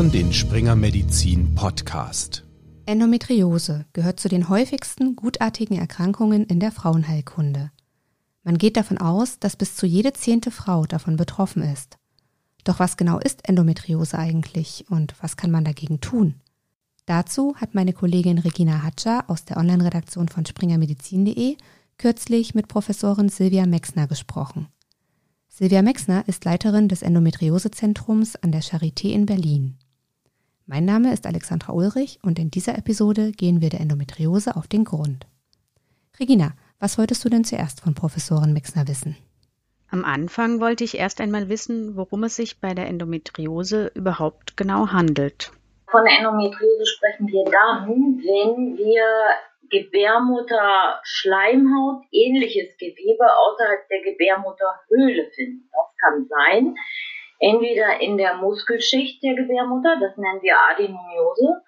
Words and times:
hören 0.00 0.12
den 0.12 0.32
Springer 0.32 0.76
Medizin 0.76 1.54
Podcast. 1.54 2.42
Endometriose 2.86 3.84
gehört 3.92 4.18
zu 4.18 4.30
den 4.30 4.48
häufigsten 4.48 5.14
gutartigen 5.14 5.76
Erkrankungen 5.76 6.46
in 6.46 6.58
der 6.58 6.72
Frauenheilkunde. 6.72 7.70
Man 8.42 8.56
geht 8.56 8.78
davon 8.78 8.96
aus, 8.96 9.40
dass 9.40 9.56
bis 9.56 9.76
zu 9.76 9.84
jede 9.84 10.14
zehnte 10.14 10.50
Frau 10.50 10.86
davon 10.86 11.18
betroffen 11.18 11.62
ist. 11.62 11.98
Doch 12.64 12.78
was 12.78 12.96
genau 12.96 13.18
ist 13.18 13.46
Endometriose 13.46 14.18
eigentlich 14.18 14.86
und 14.88 15.14
was 15.20 15.36
kann 15.36 15.50
man 15.50 15.66
dagegen 15.66 16.00
tun? 16.00 16.36
Dazu 17.04 17.54
hat 17.56 17.74
meine 17.74 17.92
Kollegin 17.92 18.38
Regina 18.38 18.82
Hatscher 18.82 19.24
aus 19.26 19.44
der 19.44 19.58
Online-Redaktion 19.58 20.30
von 20.30 20.46
springermedizin.de 20.46 21.58
kürzlich 21.98 22.54
mit 22.54 22.68
Professorin 22.68 23.28
Silvia 23.28 23.66
Mexner 23.66 24.06
gesprochen. 24.06 24.68
Silvia 25.46 25.82
Mexner 25.82 26.26
ist 26.26 26.46
Leiterin 26.46 26.88
des 26.88 27.02
Endometriosezentrums 27.02 28.36
an 28.36 28.50
der 28.50 28.62
Charité 28.62 29.10
in 29.10 29.26
Berlin. 29.26 29.76
Mein 30.72 30.84
Name 30.84 31.12
ist 31.12 31.26
Alexandra 31.26 31.72
Ulrich 31.72 32.20
und 32.22 32.38
in 32.38 32.52
dieser 32.52 32.78
Episode 32.78 33.32
gehen 33.32 33.60
wir 33.60 33.70
der 33.70 33.80
Endometriose 33.80 34.54
auf 34.54 34.68
den 34.68 34.84
Grund. 34.84 35.26
Regina, 36.20 36.52
was 36.78 36.96
wolltest 36.96 37.24
du 37.24 37.28
denn 37.28 37.42
zuerst 37.42 37.80
von 37.80 37.96
Professorin 37.96 38.52
Mexner 38.52 38.86
wissen? 38.86 39.16
Am 39.90 40.04
Anfang 40.04 40.60
wollte 40.60 40.84
ich 40.84 40.96
erst 40.96 41.20
einmal 41.20 41.48
wissen, 41.48 41.96
worum 41.96 42.22
es 42.22 42.36
sich 42.36 42.60
bei 42.60 42.72
der 42.72 42.86
Endometriose 42.86 43.90
überhaupt 43.96 44.56
genau 44.56 44.92
handelt. 44.92 45.50
Von 45.90 46.04
der 46.04 46.18
Endometriose 46.18 46.86
sprechen 46.86 47.26
wir 47.26 47.46
dann, 47.50 47.88
wenn 47.88 48.78
wir 48.78 49.04
Gebärmutter 49.70 51.00
Schleimhaut, 51.02 52.04
ähnliches 52.12 52.76
Gewebe 52.78 53.24
außerhalb 53.24 53.88
der 53.88 54.02
Gebärmutterhöhle 54.12 55.32
finden. 55.34 55.68
Das 55.72 55.96
kann 55.98 56.28
sein, 56.28 56.76
entweder 57.40 58.00
in 58.00 58.16
der 58.16 58.34
Muskelschicht 58.34 59.22
der 59.22 59.34
Gebärmutter, 59.34 59.98
das 60.00 60.16
nennen 60.16 60.42
wir 60.42 60.56
Adenomiose, 60.70 61.62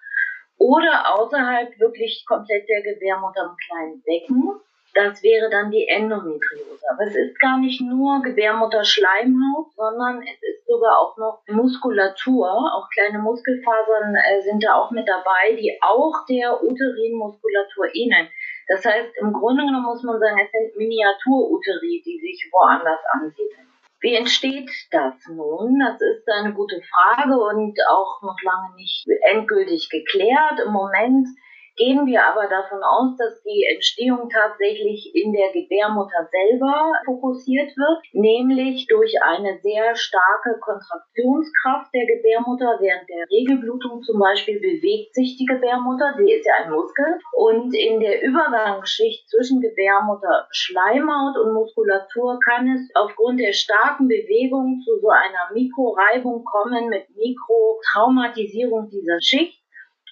oder 0.57 1.19
außerhalb 1.19 1.77
wirklich 1.79 2.25
komplett 2.27 2.69
der 2.69 2.81
Gebärmutter 2.81 3.49
im 3.49 3.57
kleinen 3.57 4.01
Becken. 4.03 4.59
Das 4.93 5.23
wäre 5.23 5.49
dann 5.49 5.71
die 5.71 5.87
Endometriose. 5.87 6.85
Aber 6.91 7.03
es 7.07 7.15
ist 7.15 7.39
gar 7.39 7.57
nicht 7.57 7.81
nur 7.81 8.21
Gebärmutterschleimhaut, 8.21 9.73
sondern 9.75 10.21
es 10.21 10.37
ist 10.43 10.67
sogar 10.67 10.99
auch 10.99 11.17
noch 11.17 11.41
Muskulatur. 11.47 12.47
Auch 12.47 12.87
kleine 12.93 13.17
Muskelfasern 13.17 14.15
äh, 14.15 14.41
sind 14.43 14.63
da 14.63 14.75
auch 14.75 14.91
mit 14.91 15.09
dabei, 15.09 15.57
die 15.59 15.75
auch 15.81 16.25
der 16.29 16.63
Uterinmuskulatur 16.63 17.85
ähneln. 17.95 18.29
Das 18.67 18.85
heißt, 18.85 19.17
im 19.19 19.33
Grunde 19.33 19.65
genommen 19.65 19.85
muss 19.85 20.03
man 20.03 20.19
sagen, 20.19 20.39
es 20.39 20.51
sind 20.51 20.77
Miniaturuteri, 20.77 22.03
die 22.05 22.19
sich 22.19 22.47
woanders 22.51 22.99
ansiedeln. 23.13 23.72
Wie 24.03 24.15
entsteht 24.15 24.69
das 24.91 25.15
nun? 25.29 25.79
Das 25.79 25.95
ist 25.95 26.27
eine 26.29 26.53
gute 26.53 26.81
Frage 26.91 27.39
und 27.39 27.79
auch 27.89 28.21
noch 28.21 28.35
lange 28.43 28.75
nicht 28.75 29.07
endgültig 29.31 29.89
geklärt. 29.89 30.59
Im 30.65 30.73
Moment 30.73 31.29
gehen 31.75 32.05
wir 32.05 32.23
aber 32.25 32.47
davon 32.47 32.81
aus, 32.83 33.17
dass 33.17 33.41
die 33.43 33.65
Entstehung 33.73 34.29
tatsächlich 34.29 35.11
in 35.15 35.33
der 35.33 35.51
Gebärmutter 35.51 36.29
selber 36.29 36.93
fokussiert 37.05 37.75
wird, 37.75 37.99
nämlich 38.13 38.85
durch 38.87 39.13
eine 39.21 39.59
sehr 39.61 39.95
starke 39.95 40.59
Kontraktionskraft 40.59 41.93
der 41.93 42.05
Gebärmutter. 42.05 42.77
Während 42.79 43.09
der 43.09 43.25
Regelblutung 43.29 44.01
zum 44.03 44.19
Beispiel 44.19 44.59
bewegt 44.59 45.13
sich 45.15 45.37
die 45.37 45.45
Gebärmutter, 45.45 46.13
sie 46.17 46.31
ist 46.31 46.45
ja 46.45 46.63
ein 46.63 46.71
Muskel, 46.71 47.19
und 47.33 47.73
in 47.73 47.99
der 47.99 48.21
Übergangsschicht 48.23 49.29
zwischen 49.29 49.61
Gebärmutter, 49.61 50.47
Schleimhaut 50.51 51.37
und 51.37 51.53
Muskulatur 51.53 52.39
kann 52.45 52.67
es 52.69 52.89
aufgrund 52.95 53.39
der 53.39 53.53
starken 53.53 54.07
Bewegung 54.07 54.81
zu 54.85 54.99
so 54.99 55.09
einer 55.09 55.53
Mikroreibung 55.53 56.43
kommen 56.43 56.89
mit 56.89 57.05
Mikrotraumatisierung 57.15 58.89
dieser 58.89 59.19
Schicht. 59.21 59.62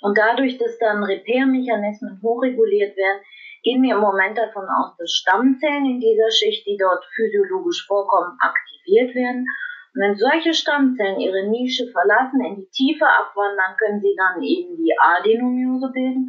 Und 0.01 0.17
dadurch, 0.17 0.57
dass 0.57 0.78
dann 0.79 1.03
Repair-Mechanismen 1.03 2.19
hochreguliert 2.22 2.97
werden, 2.97 3.22
gehen 3.63 3.84
wir 3.84 3.95
im 3.95 4.01
Moment 4.01 4.38
davon 4.38 4.66
aus, 4.66 4.97
dass 4.97 5.13
Stammzellen 5.13 5.85
in 5.85 6.00
dieser 6.00 6.31
Schicht, 6.31 6.66
die 6.66 6.78
dort 6.78 7.06
physiologisch 7.16 7.85
vorkommen, 7.85 8.35
aktiviert 8.40 9.13
werden. 9.13 9.45
Und 9.94 10.01
wenn 10.01 10.16
solche 10.16 10.53
Stammzellen 10.53 11.19
ihre 11.19 11.47
Nische 11.50 11.85
verlassen, 11.91 12.44
in 12.44 12.56
die 12.56 12.69
Tiefe 12.69 13.06
abwandern, 13.06 13.78
können 13.78 14.01
sie 14.01 14.16
dann 14.17 14.41
eben 14.41 14.75
die 14.78 14.94
Adenomiose 14.97 15.91
bilden. 15.94 16.28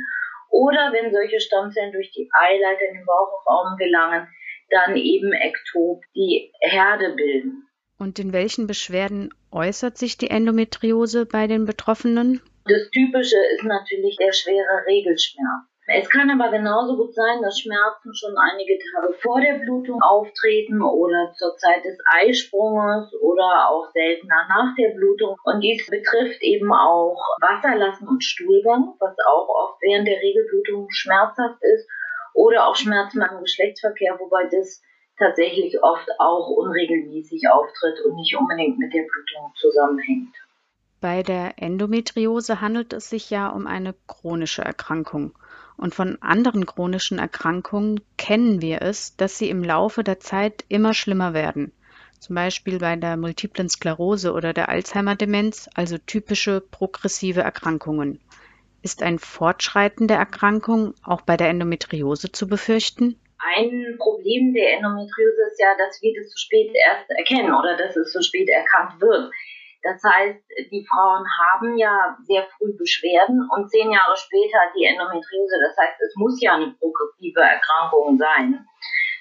Oder 0.50 0.92
wenn 0.92 1.10
solche 1.10 1.40
Stammzellen 1.40 1.92
durch 1.92 2.12
die 2.12 2.28
Eileiter 2.30 2.88
in 2.88 2.96
den 2.98 3.06
Bauchraum 3.06 3.78
gelangen, 3.78 4.28
dann 4.68 4.96
eben 4.96 5.32
ektop 5.32 6.02
die 6.14 6.52
Herde 6.60 7.14
bilden. 7.14 7.66
Und 7.98 8.18
in 8.18 8.32
welchen 8.32 8.66
Beschwerden 8.66 9.32
äußert 9.50 9.96
sich 9.96 10.18
die 10.18 10.28
Endometriose 10.28 11.24
bei 11.24 11.46
den 11.46 11.64
Betroffenen? 11.64 12.42
Das 12.66 12.88
Typische 12.90 13.38
ist 13.54 13.64
natürlich 13.64 14.16
der 14.16 14.32
schwere 14.32 14.86
Regelschmerz. 14.86 15.66
Es 15.88 16.08
kann 16.08 16.30
aber 16.30 16.50
genauso 16.50 16.96
gut 16.96 17.12
sein, 17.12 17.42
dass 17.42 17.58
Schmerzen 17.58 18.14
schon 18.14 18.36
einige 18.38 18.78
Tage 18.78 19.14
vor 19.14 19.40
der 19.40 19.58
Blutung 19.58 20.00
auftreten 20.00 20.80
oder 20.80 21.32
zur 21.36 21.56
Zeit 21.56 21.84
des 21.84 21.98
Eisprunges 22.06 23.12
oder 23.20 23.68
auch 23.68 23.90
seltener 23.92 24.46
nach 24.48 24.76
der 24.76 24.94
Blutung. 24.94 25.36
Und 25.42 25.60
dies 25.60 25.84
betrifft 25.90 26.40
eben 26.40 26.72
auch 26.72 27.18
Wasserlassen 27.40 28.06
und 28.06 28.22
Stuhlgang, 28.22 28.94
was 29.00 29.16
auch 29.26 29.48
oft 29.48 29.82
während 29.82 30.06
der 30.06 30.20
Regelblutung 30.22 30.86
schmerzhaft 30.90 31.58
ist, 31.60 31.88
oder 32.32 32.68
auch 32.68 32.76
Schmerzen 32.76 33.18
beim 33.18 33.40
Geschlechtsverkehr, 33.40 34.16
wobei 34.20 34.44
das 34.44 34.80
tatsächlich 35.18 35.82
oft 35.82 36.08
auch 36.18 36.48
unregelmäßig 36.48 37.42
auftritt 37.50 38.00
und 38.06 38.14
nicht 38.14 38.36
unbedingt 38.36 38.78
mit 38.78 38.94
der 38.94 39.02
Blutung 39.02 39.52
zusammenhängt. 39.56 40.34
Bei 41.02 41.24
der 41.24 41.54
Endometriose 41.56 42.60
handelt 42.60 42.92
es 42.92 43.10
sich 43.10 43.28
ja 43.28 43.48
um 43.48 43.66
eine 43.66 43.92
chronische 44.06 44.62
Erkrankung. 44.62 45.36
Und 45.76 45.96
von 45.96 46.16
anderen 46.22 46.64
chronischen 46.64 47.18
Erkrankungen 47.18 48.00
kennen 48.16 48.62
wir 48.62 48.82
es, 48.82 49.16
dass 49.16 49.36
sie 49.36 49.50
im 49.50 49.64
Laufe 49.64 50.04
der 50.04 50.20
Zeit 50.20 50.64
immer 50.68 50.94
schlimmer 50.94 51.34
werden. 51.34 51.72
Zum 52.20 52.36
Beispiel 52.36 52.78
bei 52.78 52.94
der 52.94 53.16
multiplen 53.16 53.68
Sklerose 53.68 54.32
oder 54.32 54.52
der 54.52 54.68
Alzheimer-Demenz, 54.68 55.68
also 55.74 55.98
typische 55.98 56.60
progressive 56.60 57.40
Erkrankungen. 57.40 58.20
Ist 58.82 59.02
ein 59.02 59.18
Fortschreiten 59.18 60.06
der 60.06 60.18
Erkrankung 60.18 60.94
auch 61.02 61.22
bei 61.22 61.36
der 61.36 61.48
Endometriose 61.48 62.30
zu 62.30 62.46
befürchten? 62.46 63.18
Ein 63.56 63.96
Problem 63.98 64.54
der 64.54 64.76
Endometriose 64.76 65.42
ist 65.50 65.58
ja, 65.58 65.74
dass 65.76 66.00
wir 66.00 66.14
das 66.16 66.30
zu 66.30 66.38
spät 66.38 66.70
erst 66.72 67.10
erkennen 67.10 67.52
oder 67.52 67.76
dass 67.76 67.96
es 67.96 68.12
zu 68.12 68.22
spät 68.22 68.48
erkannt 68.48 69.00
wird. 69.00 69.32
Das 69.82 70.00
heißt, 70.04 70.40
die 70.70 70.86
Frauen 70.86 71.26
haben 71.26 71.76
ja 71.76 72.16
sehr 72.22 72.46
früh 72.56 72.76
Beschwerden 72.78 73.48
und 73.50 73.68
zehn 73.68 73.90
Jahre 73.90 74.16
später 74.16 74.58
die 74.76 74.84
Endometriose. 74.84 75.56
Das 75.66 75.76
heißt, 75.76 76.00
es 76.00 76.14
muss 76.16 76.40
ja 76.40 76.54
eine 76.54 76.74
progressive 76.78 77.40
Erkrankung 77.40 78.16
sein. 78.16 78.64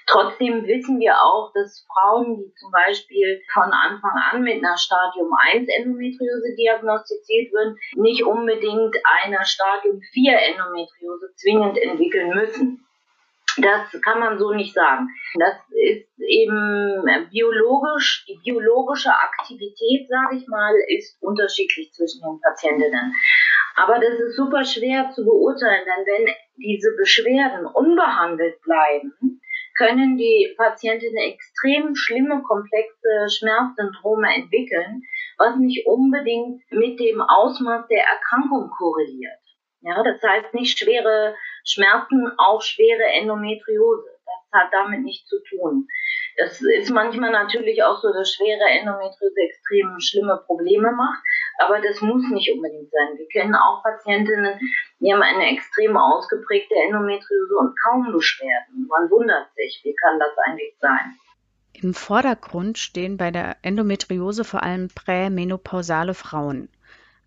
Trotzdem 0.06 0.66
wissen 0.66 0.98
wir 0.98 1.14
auch, 1.14 1.52
dass 1.54 1.86
Frauen, 1.86 2.36
die 2.36 2.52
zum 2.54 2.70
Beispiel 2.70 3.40
von 3.52 3.72
Anfang 3.72 4.12
an 4.30 4.42
mit 4.42 4.62
einer 4.62 4.76
Stadium 4.76 5.30
1 5.52 5.68
Endometriose 5.68 6.54
diagnostiziert 6.58 7.52
werden, 7.52 7.76
nicht 7.94 8.24
unbedingt 8.24 8.96
eine 9.04 9.44
Stadium 9.44 10.00
4 10.12 10.38
Endometriose 10.52 11.32
zwingend 11.36 11.78
entwickeln 11.78 12.30
müssen. 12.34 12.86
Das 13.58 14.00
kann 14.02 14.20
man 14.20 14.38
so 14.38 14.52
nicht 14.52 14.74
sagen. 14.74 15.08
Das 15.38 15.54
ist 15.70 16.08
eben 16.18 17.04
biologisch, 17.30 18.24
die 18.26 18.40
biologische 18.42 19.10
Aktivität, 19.10 20.08
sage 20.08 20.36
ich 20.36 20.48
mal, 20.48 20.72
ist 20.88 21.20
unterschiedlich 21.22 21.92
zwischen 21.92 22.22
den 22.22 22.40
Patientinnen. 22.40 23.14
Aber 23.76 23.98
das 23.98 24.14
ist 24.20 24.36
super 24.36 24.64
schwer 24.64 25.10
zu 25.10 25.24
beurteilen, 25.24 25.84
denn 25.84 26.06
wenn 26.06 26.34
diese 26.56 26.94
Beschwerden 26.96 27.66
unbehandelt 27.66 28.60
bleiben, 28.62 29.40
können 29.76 30.16
die 30.16 30.54
Patientinnen 30.56 31.32
extrem 31.32 31.94
schlimme, 31.94 32.42
komplexe 32.42 33.28
Schmerzsyndrome 33.38 34.34
entwickeln, 34.34 35.02
was 35.38 35.56
nicht 35.56 35.86
unbedingt 35.86 36.62
mit 36.70 37.00
dem 37.00 37.20
Ausmaß 37.20 37.86
der 37.88 38.04
Erkrankung 38.04 38.70
korreliert. 38.70 39.41
Ja, 39.82 40.02
das 40.02 40.22
heißt 40.22 40.54
nicht 40.54 40.78
schwere 40.78 41.34
Schmerzen, 41.64 42.30
auch 42.38 42.62
schwere 42.62 43.04
Endometriose. 43.14 44.08
Das 44.24 44.60
hat 44.60 44.72
damit 44.72 45.02
nichts 45.02 45.28
zu 45.28 45.36
tun. 45.50 45.88
Das 46.36 46.60
ist 46.62 46.90
manchmal 46.90 47.30
natürlich 47.30 47.82
auch 47.82 48.00
so, 48.00 48.12
dass 48.12 48.32
schwere 48.32 48.64
Endometriose 48.78 49.34
extrem 49.36 50.00
schlimme 50.00 50.42
Probleme 50.46 50.92
macht, 50.92 51.22
aber 51.58 51.80
das 51.80 52.00
muss 52.00 52.22
nicht 52.30 52.50
unbedingt 52.54 52.90
sein. 52.90 53.18
Wir 53.18 53.26
kennen 53.28 53.54
auch 53.54 53.82
Patientinnen, 53.82 54.58
die 55.00 55.12
haben 55.12 55.22
eine 55.22 55.50
extrem 55.50 55.96
ausgeprägte 55.96 56.74
Endometriose 56.74 57.54
und 57.58 57.74
kaum 57.84 58.12
Beschwerden. 58.12 58.86
Man 58.88 59.10
wundert 59.10 59.52
sich, 59.54 59.80
wie 59.84 59.94
kann 59.94 60.18
das 60.18 60.36
eigentlich 60.46 60.74
sein? 60.80 61.18
Im 61.74 61.94
Vordergrund 61.94 62.78
stehen 62.78 63.16
bei 63.16 63.30
der 63.30 63.56
Endometriose 63.62 64.44
vor 64.44 64.62
allem 64.62 64.88
prämenopausale 64.88 66.14
Frauen. 66.14 66.68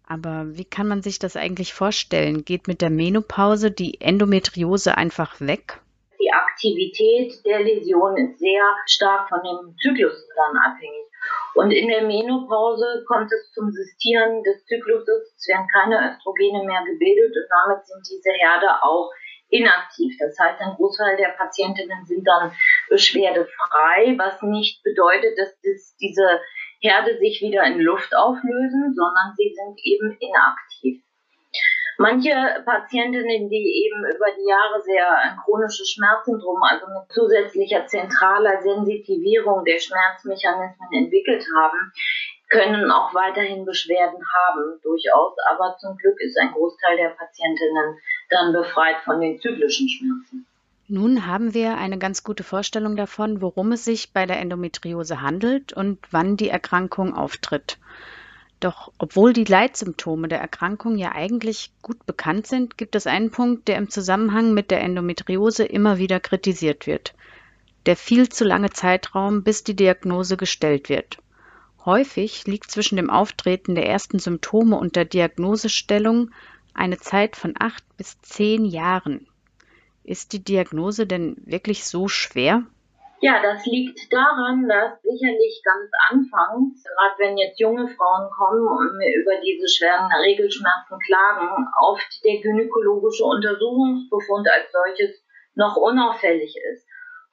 Aber 0.07 0.45
wie 0.57 0.65
kann 0.65 0.87
man 0.87 1.01
sich 1.01 1.19
das 1.19 1.35
eigentlich 1.35 1.73
vorstellen? 1.73 2.45
Geht 2.45 2.67
mit 2.67 2.81
der 2.81 2.89
Menopause 2.89 3.71
die 3.71 3.99
Endometriose 4.01 4.97
einfach 4.97 5.39
weg? 5.39 5.79
Die 6.19 6.31
Aktivität 6.31 7.33
der 7.45 7.59
Läsion 7.61 8.15
ist 8.17 8.39
sehr 8.39 8.63
stark 8.85 9.29
von 9.29 9.39
dem 9.43 9.75
Zyklus 9.77 10.27
dann 10.35 10.57
abhängig. 10.57 11.05
Und 11.55 11.71
in 11.71 11.87
der 11.87 12.03
Menopause 12.03 13.03
kommt 13.07 13.31
es 13.31 13.51
zum 13.53 13.71
Sistieren 13.71 14.43
des 14.43 14.65
Zykluses. 14.65 15.33
Es 15.37 15.47
werden 15.47 15.67
keine 15.73 16.11
Östrogene 16.11 16.63
mehr 16.65 16.83
gebildet 16.85 17.35
und 17.35 17.47
damit 17.49 17.85
sind 17.85 18.03
diese 18.09 18.31
Herde 18.31 18.83
auch 18.83 19.11
inaktiv. 19.49 20.15
Das 20.19 20.37
heißt, 20.37 20.59
ein 20.61 20.75
Großteil 20.75 21.17
der 21.17 21.29
Patientinnen 21.29 22.05
sind 22.05 22.27
dann 22.27 22.51
beschwerdefrei, 22.89 24.15
was 24.17 24.41
nicht 24.41 24.83
bedeutet, 24.83 25.37
dass 25.37 25.55
das, 25.61 25.95
diese 25.97 26.41
Herde 26.85 27.17
sich 27.17 27.41
wieder 27.41 27.63
in 27.63 27.79
Luft 27.79 28.15
auflösen, 28.15 28.93
sondern 28.93 29.33
sie 29.35 29.51
sind 29.55 29.79
eben 29.83 30.15
inaktiv. 30.19 31.01
Manche 31.97 32.31
Patientinnen, 32.65 33.49
die 33.49 33.87
eben 33.87 34.05
über 34.05 34.27
die 34.37 34.47
Jahre 34.47 34.81
sehr 34.83 35.17
ein 35.17 35.37
chronisches 35.43 35.89
Schmerzsyndrom, 35.91 36.61
also 36.61 36.85
mit 36.87 37.09
zusätzlicher 37.09 37.87
zentraler 37.87 38.61
Sensitivierung 38.61 39.63
der 39.63 39.79
Schmerzmechanismen 39.79 40.89
entwickelt 40.93 41.45
haben, 41.57 41.91
können 42.49 42.91
auch 42.91 43.13
weiterhin 43.15 43.65
Beschwerden 43.65 44.21
haben, 44.21 44.79
durchaus. 44.83 45.33
Aber 45.49 45.77
zum 45.79 45.97
Glück 45.97 46.19
ist 46.19 46.37
ein 46.37 46.51
Großteil 46.51 46.97
der 46.97 47.09
Patientinnen 47.09 47.97
dann 48.29 48.53
befreit 48.53 48.97
von 49.05 49.19
den 49.19 49.39
zyklischen 49.39 49.89
Schmerzen. 49.89 50.45
Nun 50.87 51.25
haben 51.25 51.55
wir 51.55 51.77
eine 51.77 51.97
ganz 51.97 52.23
gute 52.23 52.43
Vorstellung 52.43 52.95
davon, 52.95 53.41
worum 53.41 53.71
es 53.71 53.85
sich 53.85 54.11
bei 54.13 54.27
der 54.27 54.39
Endometriose 54.39 55.19
handelt 55.19 55.73
und 55.73 55.97
wann 56.11 56.37
die 56.37 56.49
Erkrankung 56.49 57.15
auftritt. 57.15 57.79
Doch 58.59 58.91
obwohl 58.99 59.33
die 59.33 59.45
Leitsymptome 59.45 60.27
der 60.27 60.39
Erkrankung 60.39 60.97
ja 60.97 61.11
eigentlich 61.11 61.71
gut 61.81 62.05
bekannt 62.05 62.45
sind, 62.45 62.77
gibt 62.77 62.95
es 62.95 63.07
einen 63.07 63.31
Punkt, 63.31 63.67
der 63.67 63.77
im 63.77 63.89
Zusammenhang 63.89 64.53
mit 64.53 64.69
der 64.69 64.81
Endometriose 64.81 65.63
immer 65.65 65.97
wieder 65.97 66.19
kritisiert 66.19 66.85
wird. 66.85 67.15
Der 67.87 67.95
viel 67.95 68.29
zu 68.29 68.43
lange 68.43 68.69
Zeitraum, 68.69 69.43
bis 69.43 69.63
die 69.63 69.75
Diagnose 69.75 70.37
gestellt 70.37 70.89
wird. 70.89 71.17
Häufig 71.83 72.45
liegt 72.45 72.69
zwischen 72.69 72.95
dem 72.95 73.09
Auftreten 73.09 73.73
der 73.73 73.87
ersten 73.87 74.19
Symptome 74.19 74.77
und 74.77 74.95
der 74.95 75.05
Diagnosestellung 75.05 76.29
eine 76.75 76.99
Zeit 76.99 77.35
von 77.35 77.55
acht 77.59 77.83
bis 77.97 78.21
zehn 78.21 78.65
Jahren. 78.65 79.27
Ist 80.05 80.33
die 80.33 80.43
Diagnose 80.43 81.07
denn 81.07 81.35
wirklich 81.45 81.83
so 81.85 82.07
schwer? 82.07 82.61
Ja, 83.21 83.41
das 83.41 83.65
liegt 83.65 84.13
daran, 84.13 84.67
dass 84.67 85.01
sicherlich 85.01 85.61
ganz 85.63 85.89
anfangs, 86.11 86.83
gerade 86.83 87.15
wenn 87.17 87.37
jetzt 87.37 87.59
junge 87.59 87.87
Frauen 87.87 88.29
kommen 88.29 88.67
und 88.67 88.97
mir 88.97 89.09
über 89.17 89.41
diese 89.41 89.67
schweren 89.67 90.11
Regelschmerzen 90.21 90.99
klagen, 90.99 91.49
oft 91.81 92.23
der 92.23 92.39
gynäkologische 92.41 93.23
Untersuchungsbefund 93.23 94.47
als 94.47 94.71
solches 94.71 95.25
noch 95.55 95.75
unauffällig 95.75 96.53
ist 96.71 96.84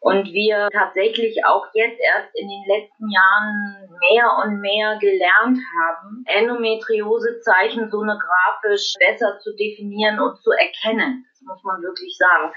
und 0.02 0.32
wir 0.32 0.69
tatsächlich 0.72 1.38
auch 1.46 1.64
jetzt 1.75 2.00
erst 2.02 2.34
in 2.34 2.49
den 2.49 2.64
letzten 2.66 3.08
Jahren 3.08 3.87
mehr 4.02 4.26
und 4.43 4.60
mehr 4.60 4.99
gelernt 4.99 5.62
haben, 5.78 6.25
Endometriosezeichen 6.26 7.88
sonografisch 7.88 8.94
besser 8.99 9.38
zu 9.38 9.54
definieren 9.54 10.19
und 10.19 10.43
zu 10.43 10.50
erkennen. 10.50 11.25
Das 11.31 11.40
muss 11.43 11.62
man 11.62 11.81
wirklich 11.82 12.16
sagen. 12.19 12.52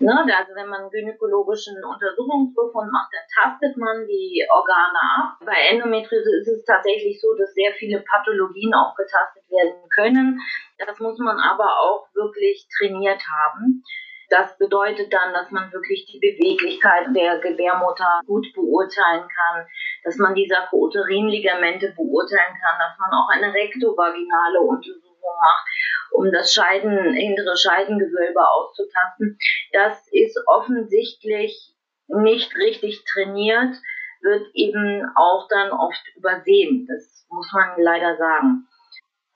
Ne, 0.00 0.14
also 0.14 0.54
wenn 0.54 0.68
man 0.68 0.82
einen 0.82 0.90
gynäkologischen 0.90 1.76
Untersuchungsbefund 1.84 2.90
macht, 2.90 3.10
dann 3.12 3.26
tastet 3.36 3.76
man 3.76 4.06
die 4.06 4.46
Organe 4.48 5.02
ab. 5.18 5.44
Bei 5.44 5.58
Endometriose 5.68 6.38
ist 6.40 6.48
es 6.48 6.64
tatsächlich 6.64 7.20
so, 7.20 7.34
dass 7.36 7.52
sehr 7.52 7.72
viele 7.72 8.00
Pathologien 8.00 8.72
auch 8.72 8.94
getastet 8.94 9.42
werden 9.50 9.82
können. 9.92 10.40
Das 10.78 10.98
muss 11.00 11.18
man 11.18 11.36
aber 11.38 11.68
auch 11.82 12.06
wirklich 12.14 12.66
trainiert 12.78 13.20
haben. 13.26 13.82
Das 14.30 14.56
bedeutet 14.58 15.12
dann, 15.12 15.32
dass 15.32 15.50
man 15.50 15.72
wirklich 15.72 16.04
die 16.06 16.18
Beweglichkeit 16.18 17.08
der 17.16 17.38
Gebärmutter 17.40 18.20
gut 18.26 18.46
beurteilen 18.54 19.26
kann, 19.28 19.66
dass 20.04 20.16
man 20.16 20.34
die 20.34 20.46
Sarkouterin-Ligamente 20.46 21.94
beurteilen 21.96 22.54
kann, 22.60 22.78
dass 22.78 22.98
man 22.98 23.10
auch 23.12 23.28
eine 23.30 23.54
rektovaginale 23.54 24.60
Untersuchung 24.60 25.34
macht, 25.40 25.66
um 26.12 26.30
das 26.30 26.52
Scheiden, 26.52 27.14
hintere 27.14 27.56
Scheidengewölbe 27.56 28.40
auszutasten. 28.40 29.38
Das 29.72 30.06
ist 30.12 30.38
offensichtlich 30.46 31.74
nicht 32.08 32.54
richtig 32.56 33.04
trainiert, 33.04 33.76
wird 34.20 34.46
eben 34.54 35.06
auch 35.14 35.46
dann 35.48 35.70
oft 35.70 36.02
übersehen. 36.16 36.86
Das 36.86 37.26
muss 37.30 37.52
man 37.52 37.80
leider 37.80 38.16
sagen. 38.16 38.66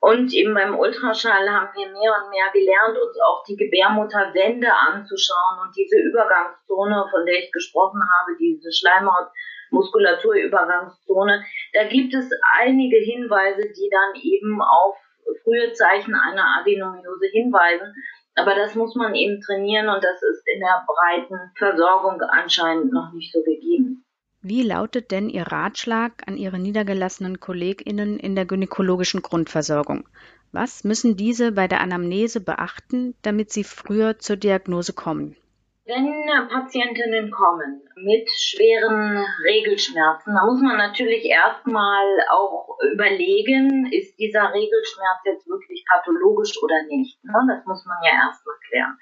Und 0.03 0.33
eben 0.33 0.53
beim 0.53 0.77
Ultraschall 0.77 1.49
haben 1.49 1.69
wir 1.75 1.87
mehr 1.87 2.13
und 2.19 2.29
mehr 2.29 2.51
gelernt, 2.51 2.97
uns 2.99 3.17
auch 3.21 3.41
die 3.47 3.55
Gebärmutterwände 3.55 4.67
anzuschauen 4.67 5.59
und 5.63 5.73
diese 5.77 5.97
Übergangszone, 5.97 7.07
von 7.09 7.25
der 7.25 7.39
ich 7.39 7.49
gesprochen 7.53 8.01
habe, 8.03 8.35
diese 8.37 8.69
Schleimhautmuskulaturübergangszone. 8.73 11.45
Da 11.71 11.85
gibt 11.85 12.13
es 12.13 12.29
einige 12.59 12.97
Hinweise, 12.97 13.61
die 13.61 13.89
dann 13.89 14.15
eben 14.21 14.61
auf 14.61 14.97
frühe 15.45 15.71
Zeichen 15.71 16.15
einer 16.15 16.59
Adenomiose 16.59 17.27
hinweisen. 17.31 17.95
Aber 18.35 18.55
das 18.55 18.75
muss 18.75 18.95
man 18.95 19.15
eben 19.15 19.39
trainieren 19.39 19.87
und 19.87 20.03
das 20.03 20.21
ist 20.21 20.45
in 20.53 20.59
der 20.59 20.85
breiten 20.85 21.39
Versorgung 21.55 22.21
anscheinend 22.23 22.91
noch 22.91 23.13
nicht 23.13 23.31
so 23.31 23.41
gegeben. 23.41 24.03
Wie 24.45 24.61
lautet 24.61 25.11
denn 25.11 25.29
Ihr 25.29 25.47
Ratschlag 25.47 26.27
an 26.27 26.35
Ihre 26.35 26.59
niedergelassenen 26.59 27.39
KollegInnen 27.39 28.19
in 28.19 28.35
der 28.35 28.43
gynäkologischen 28.43 29.21
Grundversorgung? 29.21 30.05
Was 30.51 30.83
müssen 30.83 31.15
diese 31.15 31.53
bei 31.53 31.69
der 31.69 31.79
Anamnese 31.79 32.41
beachten, 32.41 33.15
damit 33.21 33.53
sie 33.53 33.63
früher 33.63 34.19
zur 34.19 34.35
Diagnose 34.35 34.91
kommen? 34.91 35.37
Wenn 35.85 36.27
Patientinnen 36.49 37.31
kommen 37.31 37.81
mit 37.95 38.29
schweren 38.31 39.25
Regelschmerzen, 39.45 40.35
dann 40.35 40.45
muss 40.45 40.61
man 40.61 40.75
natürlich 40.75 41.23
erstmal 41.23 42.05
auch 42.29 42.77
überlegen, 42.91 43.91
ist 43.93 44.19
dieser 44.19 44.53
Regelschmerz 44.53 45.19
jetzt 45.23 45.47
wirklich 45.47 45.85
pathologisch 45.87 46.61
oder 46.61 46.83
nicht. 46.89 47.17
Das 47.23 47.65
muss 47.65 47.85
man 47.85 47.97
ja 48.03 48.27
erstmal 48.27 48.55
klären. 48.69 48.97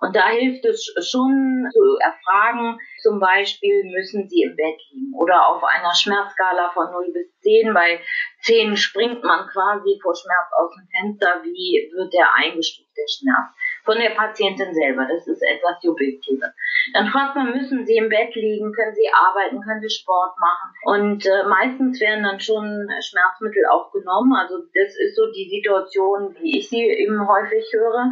Und 0.00 0.16
da 0.16 0.28
hilft 0.28 0.64
es 0.64 0.92
schon 1.04 1.68
zu 1.72 1.98
erfragen, 2.00 2.78
zum 3.02 3.20
Beispiel 3.20 3.84
müssen 3.84 4.28
Sie 4.28 4.42
im 4.42 4.56
Bett 4.56 4.80
liegen 4.92 5.14
oder 5.14 5.46
auf 5.48 5.62
einer 5.62 5.94
Schmerzskala 5.94 6.70
von 6.72 6.90
0 6.90 7.12
bis 7.12 7.28
10. 7.40 7.74
Bei 7.74 8.00
10 8.40 8.76
springt 8.76 9.22
man 9.22 9.46
quasi 9.48 10.00
vor 10.02 10.14
Schmerz 10.14 10.48
aus 10.56 10.72
dem 10.72 10.88
Fenster. 10.88 11.42
Wie 11.44 11.90
wird 11.94 12.14
der 12.14 12.32
eingestuft, 12.34 12.88
der 12.96 13.08
Schmerz? 13.08 13.52
Von 13.84 13.98
der 13.98 14.10
Patientin 14.10 14.72
selber. 14.72 15.06
Das 15.06 15.26
ist 15.26 15.42
etwas 15.42 15.80
Subjektives. 15.82 16.48
Dann 16.94 17.08
fragt 17.08 17.36
man, 17.36 17.52
müssen 17.52 17.84
Sie 17.84 17.96
im 17.96 18.08
Bett 18.08 18.34
liegen? 18.34 18.72
Können 18.72 18.94
Sie 18.94 19.08
arbeiten? 19.12 19.60
Können 19.60 19.82
Sie 19.82 19.90
Sport 19.90 20.32
machen? 20.40 20.72
Und 20.84 21.26
äh, 21.26 21.44
meistens 21.44 22.00
werden 22.00 22.24
dann 22.24 22.40
schon 22.40 22.88
Schmerzmittel 23.04 23.66
auch 23.70 23.92
genommen. 23.92 24.32
Also 24.34 24.56
das 24.72 24.96
ist 24.96 25.16
so 25.16 25.30
die 25.32 25.48
Situation, 25.48 26.34
wie 26.40 26.58
ich 26.58 26.68
sie 26.70 26.88
eben 26.88 27.28
häufig 27.28 27.68
höre 27.72 28.08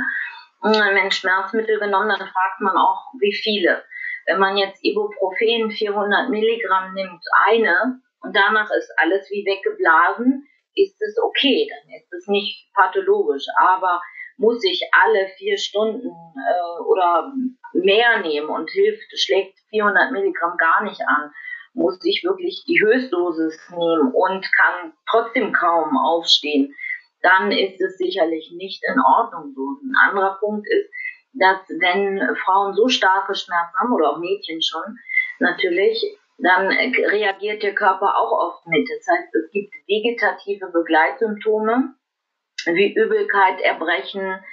wenn 0.63 1.11
Schmerzmittel 1.11 1.79
genommen, 1.79 2.09
dann 2.09 2.29
fragt 2.29 2.61
man 2.61 2.77
auch, 2.77 3.13
wie 3.21 3.35
viele. 3.35 3.85
Wenn 4.27 4.39
man 4.39 4.57
jetzt 4.57 4.85
Ibuprofen 4.85 5.71
400 5.71 6.29
Milligramm 6.29 6.95
nimmt, 6.95 7.25
eine, 7.47 8.01
und 8.21 8.37
danach 8.37 8.71
ist 8.71 8.93
alles 8.97 9.31
wie 9.31 9.45
weggeblasen, 9.47 10.47
ist 10.75 11.01
es 11.01 11.19
okay, 11.23 11.69
dann 11.71 11.95
ist 11.95 12.13
es 12.13 12.27
nicht 12.27 12.73
pathologisch. 12.75 13.47
Aber 13.59 14.03
muss 14.37 14.63
ich 14.65 14.89
alle 14.93 15.29
vier 15.37 15.59
Stunden 15.59 16.09
äh, 16.09 16.83
oder 16.83 17.33
mehr 17.73 18.21
nehmen 18.21 18.49
und 18.49 18.71
hilft, 18.71 19.11
schlägt 19.19 19.59
400 19.71 20.13
Milligramm 20.13 20.57
gar 20.57 20.83
nicht 20.85 21.01
an, 21.07 21.33
muss 21.75 21.99
ich 22.05 22.23
wirklich 22.25 22.65
die 22.67 22.81
Höchstdosis 22.81 23.71
nehmen 23.71 24.13
und 24.13 24.47
kann 24.53 24.93
trotzdem 25.09 25.53
kaum 25.53 25.97
aufstehen, 25.97 26.75
dann 27.23 27.51
ist 27.51 27.81
es 27.81 27.99
sicherlich 27.99 28.53
nicht 28.57 28.83
in 28.85 29.01
Ordnung 29.01 29.53
so. 29.55 29.79
Ein 29.83 30.11
anderer 30.11 30.39
Punkt 30.39 30.67
ist, 30.69 30.91
dass 31.35 31.69
wenn 31.69 32.37
Frauen 32.45 32.75
so 32.75 32.89
starke 32.89 33.35
Schmerzen 33.35 33.77
haben 33.79 33.93
oder 33.93 34.11
auch 34.11 34.19
Mädchen 34.19 34.63
schon, 34.63 34.97
natürlich, 35.39 36.03
dann 36.39 36.69
reagiert 36.69 37.63
der 37.63 37.75
Körper 37.75 38.17
auch 38.17 38.33
oft 38.33 38.67
mit. 38.67 38.89
Das 38.89 39.07
heißt, 39.07 39.35
es 39.35 39.51
gibt 39.51 39.75
vegetative 39.87 40.71
Begleitsymptome 40.73 41.95
wie 42.67 42.95
Übelkeit, 42.95 43.61
Erbrechen, 43.61 44.45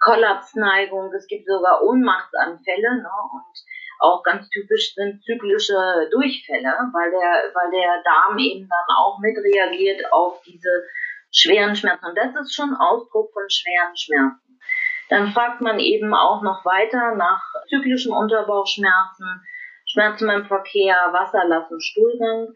Kollapsneigung, 0.00 1.12
es 1.14 1.26
gibt 1.26 1.46
sogar 1.46 1.82
Ohnmachtsanfälle 1.82 3.02
ne? 3.02 3.10
und 3.32 3.58
auch 4.00 4.22
ganz 4.24 4.48
typisch 4.50 4.94
sind 4.94 5.22
zyklische 5.22 6.08
Durchfälle, 6.10 6.74
weil 6.92 7.10
der, 7.10 7.54
weil 7.54 7.70
der 7.70 8.02
Darm 8.02 8.36
eben 8.36 8.68
dann 8.68 8.96
auch 8.96 9.18
mit 9.20 9.36
reagiert 9.38 10.12
auf 10.12 10.42
diese 10.42 10.84
schweren 11.32 11.74
Schmerzen. 11.74 12.06
Und 12.06 12.16
das 12.16 12.34
ist 12.36 12.54
schon 12.54 12.74
Ausdruck 12.76 13.32
von 13.32 13.42
schweren 13.48 13.96
Schmerzen. 13.96 14.60
Dann 15.08 15.32
fragt 15.32 15.60
man 15.60 15.78
eben 15.78 16.14
auch 16.14 16.42
noch 16.42 16.64
weiter 16.64 17.14
nach 17.16 17.42
zyklischen 17.68 18.12
Unterbauchschmerzen, 18.12 19.42
Schmerzen 19.86 20.26
beim 20.26 20.46
Verkehr, 20.46 20.94
Wasserlassen, 21.12 21.80
Stuhlgang. 21.80 22.54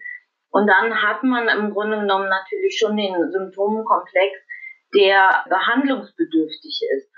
Und 0.51 0.67
dann 0.67 1.03
hat 1.03 1.23
man 1.23 1.49
im 1.49 1.73
Grunde 1.73 2.01
genommen 2.01 2.29
natürlich 2.29 2.79
schon 2.79 2.97
den 2.97 3.15
Symptomenkomplex, 3.31 4.39
der 4.95 5.45
behandlungsbedürftig 5.49 6.81
ist. 6.97 7.11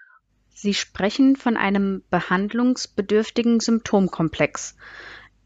Sie 0.49 0.75
sprechen 0.75 1.37
von 1.37 1.57
einem 1.57 2.03
behandlungsbedürftigen 2.11 3.61
Symptomkomplex. 3.61 4.77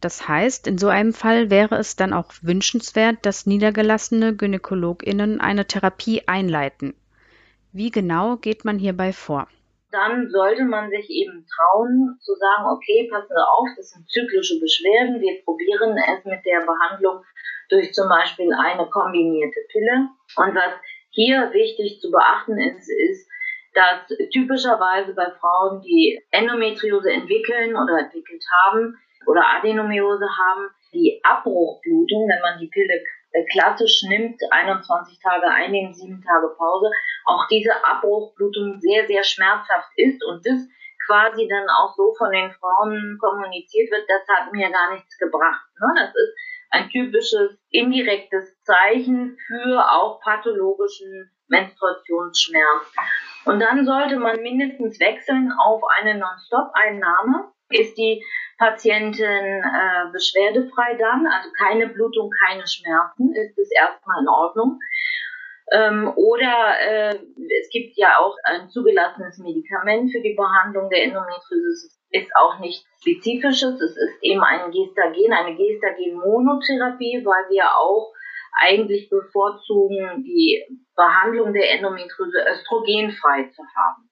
Das 0.03 0.27
heißt, 0.27 0.67
in 0.67 0.79
so 0.79 0.89
einem 0.89 1.13
Fall 1.13 1.49
wäre 1.49 1.77
es 1.77 1.95
dann 1.95 2.13
auch 2.13 2.33
wünschenswert, 2.43 3.25
dass 3.25 3.47
niedergelassene 3.47 4.35
Gynäkologinnen 4.35 5.41
eine 5.41 5.65
Therapie 5.65 6.25
einleiten. 6.27 6.95
Wie 7.73 7.93
genau 7.93 8.37
geht 8.37 8.65
man 8.65 8.81
hierbei 8.81 9.13
vor? 9.13 9.47
Dann 9.93 10.29
sollte 10.29 10.65
man 10.65 10.91
sich 10.91 11.09
eben 11.09 11.47
trauen 11.47 12.19
zu 12.21 12.35
sagen, 12.35 12.67
okay, 12.75 13.09
passen 13.13 13.29
Sie 13.29 13.47
auf, 13.47 13.69
das 13.77 13.91
sind 13.91 14.11
zyklische 14.11 14.59
Beschwerden, 14.59 15.21
wir 15.21 15.41
probieren 15.45 15.97
es 15.97 16.25
mit 16.25 16.45
der 16.45 16.67
Behandlung 16.67 17.23
durch 17.69 17.95
zum 17.95 18.09
Beispiel 18.09 18.53
eine 18.53 18.91
kombinierte 18.91 19.61
Pille. 19.71 20.09
Und 20.37 20.55
was 20.57 20.75
hier 21.11 21.53
wichtig 21.53 22.01
zu 22.01 22.11
beachten 22.11 22.59
ist, 22.59 22.91
ist, 22.91 23.29
dass 23.75 24.07
typischerweise 24.33 25.15
bei 25.15 25.31
Frauen, 25.41 25.81
die 25.81 26.21
Endometriose 26.31 27.11
entwickeln 27.11 27.77
oder 27.77 27.99
entwickelt 28.01 28.45
haben 28.65 28.99
oder 29.27 29.43
Adenomiose 29.47 30.27
haben, 30.27 30.69
die 30.93 31.21
Abbruchblutung, 31.23 32.29
wenn 32.29 32.43
man 32.43 32.59
die 32.59 32.69
Pille 32.69 33.03
klassisch 33.51 34.03
nimmt, 34.09 34.41
21 34.51 35.19
Tage 35.23 35.47
einnehmen, 35.49 35.95
7 35.95 36.23
Tage 36.23 36.55
Pause, 36.57 36.91
auch 37.25 37.47
diese 37.49 37.73
Abbruchblutung 37.85 38.79
sehr, 38.81 39.07
sehr 39.07 39.25
schmerzhaft 39.25 39.89
ist 39.97 40.23
und 40.25 40.45
das 40.45 40.69
quasi 41.07 41.49
dann 41.49 41.67
auch 41.69 41.95
so 41.97 42.15
von 42.17 42.31
den 42.31 42.53
Frauen 42.53 43.19
kommuniziert 43.21 43.91
wird, 43.91 44.05
das 44.09 44.23
hat 44.29 44.53
mir 44.53 44.71
gar 44.71 44.93
nichts 44.93 45.19
gebracht. 45.19 45.67
Ne? 45.81 45.89
Das 45.97 46.15
ist 46.15 46.35
ein 46.71 46.89
typisches 46.89 47.59
indirektes 47.71 48.61
Zeichen 48.63 49.37
für 49.47 49.91
auch 49.91 50.21
pathologischen 50.21 51.31
Menstruationsschmerz. 51.53 52.93
Und 53.45 53.61
dann 53.61 53.85
sollte 53.85 54.17
man 54.17 54.41
mindestens 54.43 54.99
wechseln 54.99 55.53
auf 55.53 55.83
eine 56.01 56.19
Non-Stop-Einnahme. 56.19 57.53
Ist 57.71 57.97
die 57.97 58.25
Patientin 58.59 59.63
äh, 59.63 60.13
beschwerdefrei 60.13 60.95
dann, 60.97 61.27
also 61.27 61.49
keine 61.59 61.89
Blutung, 61.89 62.31
keine 62.47 62.67
Schmerzen, 62.67 63.35
ist 63.35 63.59
es 63.59 63.71
erstmal 63.73 64.23
in 64.23 64.29
Ordnung. 64.29 64.79
Ähm, 65.73 66.13
oder 66.17 66.79
äh, 66.81 67.15
es 67.61 67.71
gibt 67.71 67.97
ja 67.97 68.19
auch 68.19 68.37
ein 68.45 68.69
zugelassenes 68.69 69.39
Medikament 69.39 70.13
für 70.13 70.21
die 70.21 70.35
Behandlung 70.35 70.91
der 70.91 71.05
Endometriose. 71.05 71.89
Es 71.89 71.99
ist 72.11 72.31
auch 72.37 72.59
nichts 72.59 72.87
Spezifisches. 73.01 73.81
Es 73.81 73.97
ist 73.97 74.23
eben 74.23 74.43
ein 74.43 74.71
Gestagen, 74.71 75.33
eine 75.33 75.57
Gestagen-Monotherapie, 75.57 77.25
weil 77.25 77.51
wir 77.51 77.65
auch 77.65 78.13
eigentlich 78.53 79.09
bevorzugen, 79.09 80.23
die 80.25 80.63
Behandlung 80.95 81.53
der 81.53 81.73
Endometriose 81.73 82.45
östrogenfrei 82.51 83.51
zu 83.55 83.63
haben. 83.75 84.11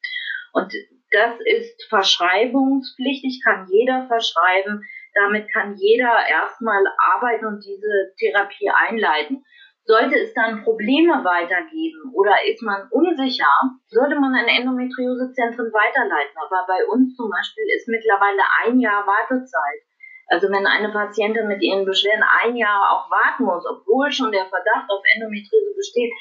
Und 0.52 0.72
das 1.12 1.34
ist 1.44 1.84
verschreibungspflichtig, 1.88 3.42
kann 3.44 3.66
jeder 3.70 4.06
verschreiben. 4.06 4.82
Damit 5.14 5.52
kann 5.52 5.74
jeder 5.76 6.12
erstmal 6.28 6.84
arbeiten 6.98 7.46
und 7.46 7.64
diese 7.64 8.14
Therapie 8.18 8.70
einleiten. 8.70 9.44
Sollte 9.84 10.14
es 10.20 10.32
dann 10.34 10.62
Probleme 10.62 11.24
weitergeben 11.24 12.12
oder 12.14 12.32
ist 12.46 12.62
man 12.62 12.86
unsicher, 12.90 13.50
sollte 13.88 14.20
man 14.20 14.34
an 14.34 14.46
Endometriosezentren 14.46 15.72
weiterleiten. 15.72 16.36
Aber 16.36 16.64
bei 16.68 16.86
uns 16.86 17.16
zum 17.16 17.28
Beispiel 17.28 17.64
ist 17.74 17.88
mittlerweile 17.88 18.42
ein 18.62 18.78
Jahr 18.78 19.04
Wartezeit. 19.04 19.89
Also 20.30 20.48
wenn 20.48 20.64
eine 20.64 20.90
Patientin 20.90 21.48
mit 21.48 21.60
ihren 21.60 21.84
Beschwerden 21.84 22.22
ein 22.44 22.56
Jahr 22.56 22.88
auch 22.92 23.10
warten 23.10 23.44
muss, 23.44 23.64
obwohl 23.66 24.12
schon 24.12 24.30
der 24.30 24.46
Verdacht 24.46 24.88
auf 24.88 25.02
Endometriose 25.14 25.74
besteht, 25.76 26.12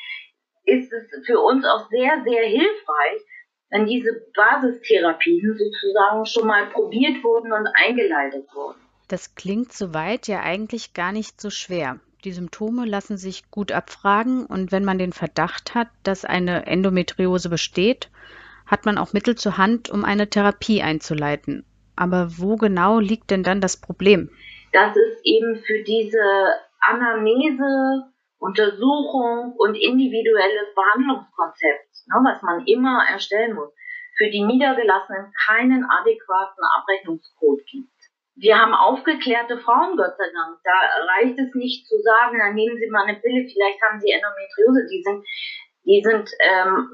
ist 0.66 0.92
es 0.92 1.26
für 1.28 1.40
uns 1.40 1.64
auch 1.64 1.88
sehr, 1.90 2.24
sehr 2.24 2.44
hilfreich, 2.44 3.22
wenn 3.70 3.86
diese 3.86 4.10
Basistherapien 4.36 5.56
sozusagen 5.56 6.26
schon 6.26 6.48
mal 6.48 6.66
probiert 6.72 7.24
wurden 7.24 7.54
und 7.54 7.68
eingeleitet 7.76 8.48
wurden. 8.54 8.80
Das 9.08 9.36
klingt 9.36 9.74
soweit 9.74 10.28
ja 10.28 10.42
eigentlich 10.42 10.94
gar 10.94 11.12
nicht 11.12 11.40
so 11.40 11.52
schwer. 11.52 12.00
Die 12.24 12.32
Symptome 12.32 12.86
lassen 12.86 13.18
sich 13.18 13.50
gut 13.52 13.72
abfragen 13.72 14.48
und 14.48 14.72
wenn 14.72 14.84
man 14.84 14.98
den 14.98 15.14
Verdacht 15.14 15.76
hat, 15.76 15.88
dass 16.02 16.26
eine 16.26 16.66
Endometriose 16.66 17.50
besteht, 17.50 18.10
hat 18.66 18.86
man 18.86 18.98
auch 18.98 19.14
Mittel 19.14 19.36
zur 19.36 19.58
Hand, 19.58 19.90
um 19.90 20.04
eine 20.04 20.30
Therapie 20.30 20.82
einzuleiten. 20.82 21.64
Aber 22.00 22.30
wo 22.38 22.56
genau 22.56 23.00
liegt 23.00 23.30
denn 23.30 23.44
dann 23.44 23.60
das 23.60 23.76
Problem? 23.76 24.32
Das 24.72 24.96
ist 24.96 25.20
eben 25.26 25.58
für 25.68 25.84
diese 25.84 26.24
Anamnese, 26.80 28.08
Untersuchung 28.38 29.54
und 29.58 29.76
individuelles 29.76 30.74
Behandlungskonzept, 30.74 31.92
ne, 32.08 32.16
was 32.24 32.42
man 32.42 32.66
immer 32.66 33.04
erstellen 33.12 33.54
muss, 33.54 33.74
für 34.16 34.30
die 34.30 34.46
Niedergelassenen 34.46 35.34
keinen 35.46 35.84
adäquaten 35.84 36.64
Abrechnungscode 36.78 37.66
gibt. 37.66 37.92
Wir 38.38 38.58
haben 38.58 38.74
aufgeklärte 38.74 39.58
Frauen, 39.58 39.98
Gott 39.98 40.16
sei 40.18 40.32
Dank. 40.32 40.58
Da 40.64 40.72
reicht 41.04 41.38
es 41.38 41.54
nicht 41.54 41.86
zu 41.86 42.00
sagen, 42.00 42.40
dann 42.40 42.56
nehmen 42.56 42.78
Sie 42.78 42.90
mal 42.90 43.04
eine 43.04 43.20
Pille, 43.20 43.44
vielleicht 43.44 43.82
haben 43.82 44.00
Sie 44.00 44.10
Endometriose. 44.10 44.88
Die 44.88 45.04
sind, 45.04 45.26
die 45.84 46.02
sind 46.02 46.30
ähm, 46.48 46.88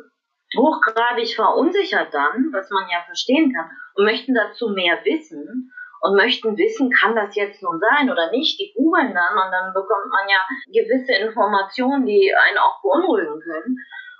hochgradig 0.55 1.35
verunsichert 1.35 2.13
dann, 2.13 2.51
was 2.51 2.69
man 2.69 2.87
ja 2.89 3.01
verstehen 3.05 3.53
kann, 3.53 3.69
und 3.95 4.05
möchten 4.05 4.33
dazu 4.33 4.69
mehr 4.69 4.99
wissen 5.03 5.71
und 6.01 6.15
möchten 6.15 6.57
wissen, 6.57 6.91
kann 6.91 7.15
das 7.15 7.35
jetzt 7.35 7.63
nun 7.63 7.79
sein 7.79 8.11
oder 8.11 8.29
nicht. 8.31 8.59
Die 8.59 8.73
googeln 8.75 9.13
dann 9.13 9.33
und 9.33 9.51
dann 9.51 9.73
bekommt 9.73 10.11
man 10.11 10.27
ja 10.29 10.41
gewisse 10.67 11.13
Informationen, 11.13 12.05
die 12.05 12.33
einen 12.35 12.57
auch 12.57 12.81
beunruhigen 12.81 13.39
können. 13.39 13.77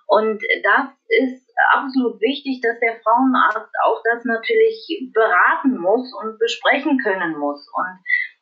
Und 0.08 0.42
das 0.64 0.90
ist 1.10 1.46
absolut 1.72 2.22
wichtig, 2.22 2.62
dass 2.62 2.80
der 2.80 3.00
Frauenarzt 3.02 3.74
auch 3.84 4.02
das 4.04 4.24
natürlich 4.26 5.12
beraten 5.14 5.78
muss 5.78 6.14
und 6.22 6.40
besprechen 6.40 7.00
können 7.04 7.38
muss. 7.38 7.68
Und 7.74 8.00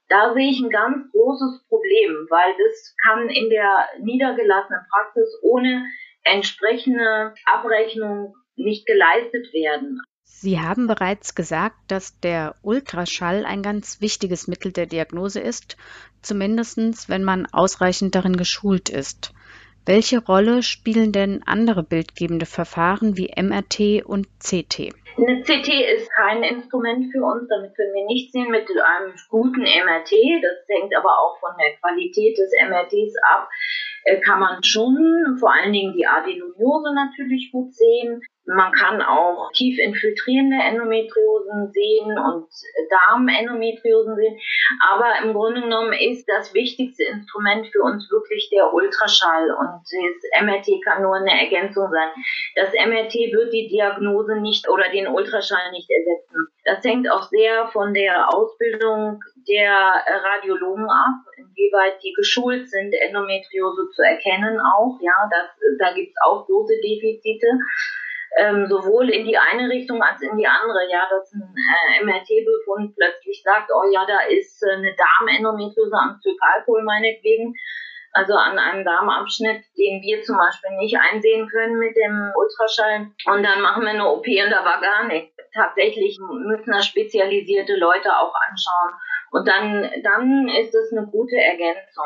da 0.09 0.33
sehe 0.33 0.51
ich 0.51 0.59
ein 0.59 0.69
ganz 0.69 1.11
großes 1.11 1.65
Problem, 1.69 2.27
weil 2.29 2.53
das 2.57 2.95
kann 3.03 3.29
in 3.29 3.49
der 3.49 3.87
niedergelassenen 3.99 4.85
Praxis 4.91 5.39
ohne 5.41 5.85
entsprechende 6.23 7.33
Abrechnung 7.45 8.35
nicht 8.55 8.85
geleistet 8.85 9.53
werden. 9.53 10.01
Sie 10.23 10.59
haben 10.59 10.87
bereits 10.87 11.35
gesagt, 11.35 11.77
dass 11.87 12.19
der 12.19 12.55
Ultraschall 12.63 13.45
ein 13.45 13.61
ganz 13.61 14.01
wichtiges 14.01 14.47
Mittel 14.47 14.71
der 14.71 14.87
Diagnose 14.87 15.39
ist, 15.39 15.77
zumindest 16.21 17.07
wenn 17.07 17.23
man 17.23 17.45
ausreichend 17.51 18.15
darin 18.15 18.35
geschult 18.35 18.89
ist. 18.89 19.33
Welche 19.85 20.23
Rolle 20.23 20.63
spielen 20.63 21.11
denn 21.11 21.43
andere 21.45 21.83
bildgebende 21.83 22.45
Verfahren 22.45 23.17
wie 23.17 23.33
MRT 23.35 24.05
und 24.05 24.27
CT? 24.39 24.93
Eine 25.15 25.43
CT 25.43 25.69
ist 25.95 26.09
kein 26.15 26.41
Instrument 26.41 27.11
für 27.11 27.23
uns, 27.23 27.47
damit 27.47 27.75
können 27.75 27.93
wir 27.93 28.05
nicht 28.05 28.31
sehen 28.31 28.49
mit 28.49 28.67
einem 28.67 29.13
guten 29.29 29.61
MRT. 29.61 30.11
Das 30.41 30.65
hängt 30.67 30.95
aber 30.95 31.19
auch 31.19 31.37
von 31.39 31.51
der 31.59 31.75
Qualität 31.77 32.37
des 32.37 32.51
MRTs 32.67 33.13
ab. 33.29 33.47
Äh, 34.05 34.19
kann 34.19 34.39
man 34.39 34.63
schon 34.63 35.37
vor 35.39 35.53
allen 35.53 35.73
Dingen 35.73 35.93
die 35.93 36.05
Adenomiose 36.05 36.93
natürlich 36.93 37.51
gut 37.51 37.73
sehen. 37.73 38.21
Man 38.45 38.73
kann 38.73 39.01
auch 39.01 39.51
tief 39.53 39.79
infiltrierende 39.79 40.57
Endometriosen 40.57 41.71
sehen 41.71 42.11
und 42.19 42.47
Darmendometriosen 42.89 44.15
sehen. 44.17 44.37
Aber 44.85 45.13
im 45.23 45.33
Grunde 45.33 45.61
genommen 45.61 45.93
ist 45.93 46.27
das 46.27 46.53
wichtigste 46.53 47.03
Instrument 47.03 47.67
für 47.67 47.81
uns 47.81 48.11
wirklich 48.11 48.49
der 48.51 48.73
Ultraschall 48.73 49.49
und 49.51 49.81
das 49.83 50.43
MRT 50.43 50.83
kann 50.83 51.03
nur 51.03 51.15
eine 51.15 51.39
Ergänzung 51.39 51.89
sein. 51.89 52.09
Das 52.55 52.73
MRT 52.73 53.13
wird 53.31 53.53
die 53.53 53.69
Diagnose 53.69 54.35
nicht 54.41 54.67
oder 54.67 54.89
den 54.89 55.07
Ultraschall 55.07 55.71
nicht 55.71 55.89
ersetzen. 55.89 56.47
Das 56.65 56.83
hängt 56.83 57.09
auch 57.09 57.23
sehr 57.23 57.67
von 57.69 57.93
der 57.93 58.27
Ausbildung 58.33 59.21
der 59.47 60.03
Radiologen 60.05 60.89
ab, 60.89 61.23
inwieweit 61.37 62.03
die 62.03 62.13
geschult 62.13 62.69
sind, 62.69 62.93
Endometriose 62.93 63.89
zu 63.91 64.01
erkennen 64.01 64.59
auch. 64.59 64.99
Ja, 65.01 65.29
das, 65.31 65.47
da 65.79 65.93
gibt's 65.93 66.15
auch 66.25 66.45
große 66.45 66.75
Defizite 66.81 67.47
ähm, 68.37 68.67
sowohl 68.67 69.09
in 69.09 69.25
die 69.25 69.37
eine 69.37 69.69
Richtung 69.69 70.01
als 70.01 70.21
in 70.21 70.37
die 70.37 70.47
andere. 70.47 70.89
Ja, 70.89 71.07
dass 71.09 71.31
ein 71.33 71.41
äh, 71.41 72.03
MRT-Befund 72.03 72.95
plötzlich 72.95 73.41
sagt, 73.43 73.69
oh 73.73 73.89
ja, 73.91 74.05
da 74.05 74.19
ist 74.29 74.63
äh, 74.63 74.73
eine 74.73 74.95
Darmendometriose 74.95 75.95
am 75.95 76.19
Zykalpol 76.21 76.83
meinetwegen, 76.83 77.53
also 78.13 78.33
an 78.33 78.59
einem 78.59 78.85
Darmabschnitt, 78.85 79.63
den 79.77 80.01
wir 80.01 80.21
zum 80.21 80.37
Beispiel 80.37 80.71
nicht 80.77 80.95
einsehen 80.97 81.47
können 81.47 81.79
mit 81.79 81.95
dem 81.97 82.31
Ultraschall. 82.35 83.07
Und 83.25 83.43
dann 83.43 83.61
machen 83.61 83.83
wir 83.83 83.89
eine 83.89 84.07
OP 84.07 84.27
und 84.27 84.51
da 84.51 84.63
war 84.63 84.79
gar 84.81 85.07
nichts. 85.07 85.35
Tatsächlich 85.53 86.17
müssen 86.19 86.71
das 86.71 86.85
spezialisierte 86.85 87.75
Leute 87.75 88.15
auch 88.15 88.33
anschauen. 88.49 88.93
Und 89.31 89.47
dann, 89.47 89.89
dann 90.03 90.47
ist 90.47 90.75
es 90.75 90.91
eine 90.91 91.07
gute 91.07 91.35
Ergänzung. 91.35 92.05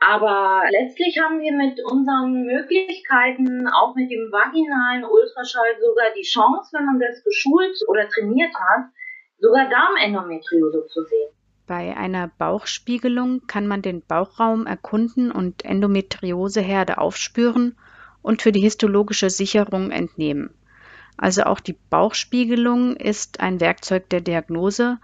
Aber 0.00 0.62
letztlich 0.70 1.18
haben 1.18 1.40
wir 1.40 1.52
mit 1.52 1.80
unseren 1.84 2.44
Möglichkeiten, 2.44 3.66
auch 3.66 3.94
mit 3.96 4.10
dem 4.10 4.30
vaginalen 4.30 5.04
Ultraschall, 5.04 5.74
sogar 5.80 6.06
die 6.16 6.22
Chance, 6.22 6.70
wenn 6.72 6.86
man 6.86 7.00
das 7.00 7.22
geschult 7.24 7.76
oder 7.88 8.08
trainiert 8.08 8.54
hat, 8.54 8.86
sogar 9.38 9.68
Darmendometriose 9.68 10.86
zu 10.86 11.02
sehen. 11.04 11.30
Bei 11.66 11.96
einer 11.96 12.28
Bauchspiegelung 12.38 13.46
kann 13.46 13.66
man 13.66 13.82
den 13.82 14.02
Bauchraum 14.02 14.66
erkunden 14.66 15.30
und 15.30 15.64
Endometrioseherde 15.64 16.98
aufspüren 16.98 17.76
und 18.22 18.40
für 18.40 18.52
die 18.52 18.60
histologische 18.60 19.30
Sicherung 19.30 19.90
entnehmen. 19.90 20.54
Also 21.18 21.42
auch 21.42 21.60
die 21.60 21.76
Bauchspiegelung 21.90 22.96
ist 22.96 23.40
ein 23.40 23.60
Werkzeug 23.60 24.08
der 24.08 24.20
Diagnose, 24.20 24.98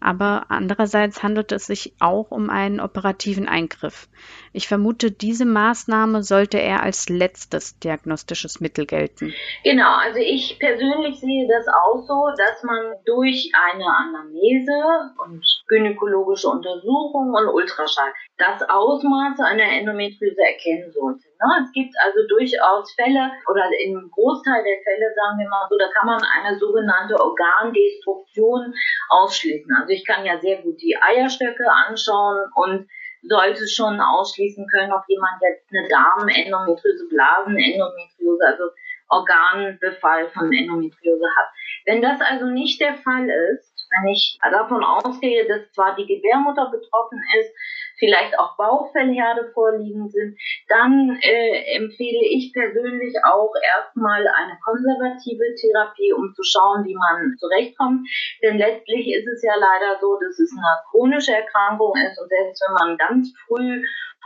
aber 0.00 0.46
andererseits 0.48 1.22
handelt 1.22 1.52
es 1.52 1.66
sich 1.66 1.94
auch 2.00 2.30
um 2.30 2.50
einen 2.50 2.80
operativen 2.80 3.48
Eingriff. 3.48 4.08
Ich 4.52 4.68
vermute, 4.68 5.10
diese 5.10 5.44
Maßnahme 5.44 6.22
sollte 6.22 6.58
eher 6.58 6.82
als 6.82 7.08
letztes 7.08 7.78
diagnostisches 7.78 8.60
Mittel 8.60 8.86
gelten. 8.86 9.32
Genau, 9.64 9.90
also 9.96 10.18
ich 10.18 10.58
persönlich 10.58 11.18
sehe 11.20 11.48
das 11.48 11.66
auch 11.68 12.02
so, 12.06 12.28
dass 12.36 12.62
man 12.62 12.94
durch 13.04 13.50
eine 13.70 13.86
Anamnese 13.86 15.14
und 15.24 15.44
gynäkologische 15.68 16.48
Untersuchung 16.48 17.34
und 17.34 17.48
Ultraschall 17.48 18.12
das 18.38 18.62
Ausmaß 18.68 19.40
einer 19.40 19.70
Endometriose 19.78 20.40
erkennen 20.40 20.92
sollte. 20.92 21.24
Ne? 21.40 21.64
Es 21.64 21.72
gibt 21.72 21.94
also 22.02 22.26
durchaus 22.28 22.92
Fälle 22.94 23.30
oder 23.50 23.64
im 23.84 24.10
Großteil 24.10 24.62
der 24.64 24.80
Fälle, 24.82 25.12
sagen 25.14 25.38
wir 25.38 25.48
mal 25.48 25.66
so, 25.68 25.76
da 25.78 25.88
kann 25.92 26.06
man 26.06 26.22
eine 26.22 26.58
sogenannte 26.58 27.14
Organdestruktion 27.20 28.74
ausschließen. 29.10 29.70
Also 29.78 29.92
ich 29.92 30.04
kann 30.06 30.24
ja 30.24 30.38
sehr 30.40 30.62
gut 30.62 30.80
die 30.80 30.96
Eierstöcke 30.96 31.64
anschauen 31.70 32.48
und 32.54 32.88
sollte 33.28 33.66
schon 33.66 34.00
ausschließen 34.00 34.66
können, 34.68 34.92
ob 34.92 35.02
jemand 35.08 35.42
jetzt 35.42 35.68
eine 35.72 35.88
Darmendometriose, 35.88 37.08
Blasenendometriose, 37.08 38.46
also 38.46 38.64
Organbefall 39.08 40.28
von 40.30 40.52
Endometriose 40.52 41.26
hat. 41.36 41.46
Wenn 41.84 42.02
das 42.02 42.20
also 42.20 42.46
nicht 42.46 42.80
der 42.80 42.94
Fall 42.94 43.28
ist, 43.28 43.72
wenn 43.90 44.12
ich 44.12 44.38
davon 44.42 44.82
ausgehe, 44.82 45.46
dass 45.46 45.70
zwar 45.72 45.94
die 45.94 46.06
Gebärmutter 46.06 46.70
betroffen 46.70 47.22
ist, 47.38 47.54
vielleicht 47.98 48.38
auch 48.38 48.56
Bauchfellherde 48.56 49.50
vorliegen 49.52 50.08
sind, 50.08 50.38
dann 50.68 51.18
äh, 51.22 51.76
empfehle 51.76 52.24
ich 52.28 52.52
persönlich 52.52 53.14
auch 53.24 53.52
erstmal 53.76 54.26
eine 54.26 54.58
konservative 54.64 55.54
Therapie, 55.54 56.12
um 56.12 56.32
zu 56.34 56.42
schauen, 56.42 56.84
wie 56.84 56.94
man 56.94 57.36
zurechtkommt. 57.38 58.08
Denn 58.42 58.58
letztlich 58.58 59.08
ist 59.12 59.26
es 59.26 59.42
ja 59.42 59.54
leider 59.54 59.98
so, 60.00 60.18
dass 60.20 60.38
es 60.38 60.52
eine 60.52 60.76
chronische 60.90 61.34
Erkrankung 61.34 61.92
ist 61.96 62.20
und 62.20 62.28
selbst 62.28 62.62
wenn 62.66 62.74
man 62.74 62.98
ganz 62.98 63.32
früh 63.46 63.82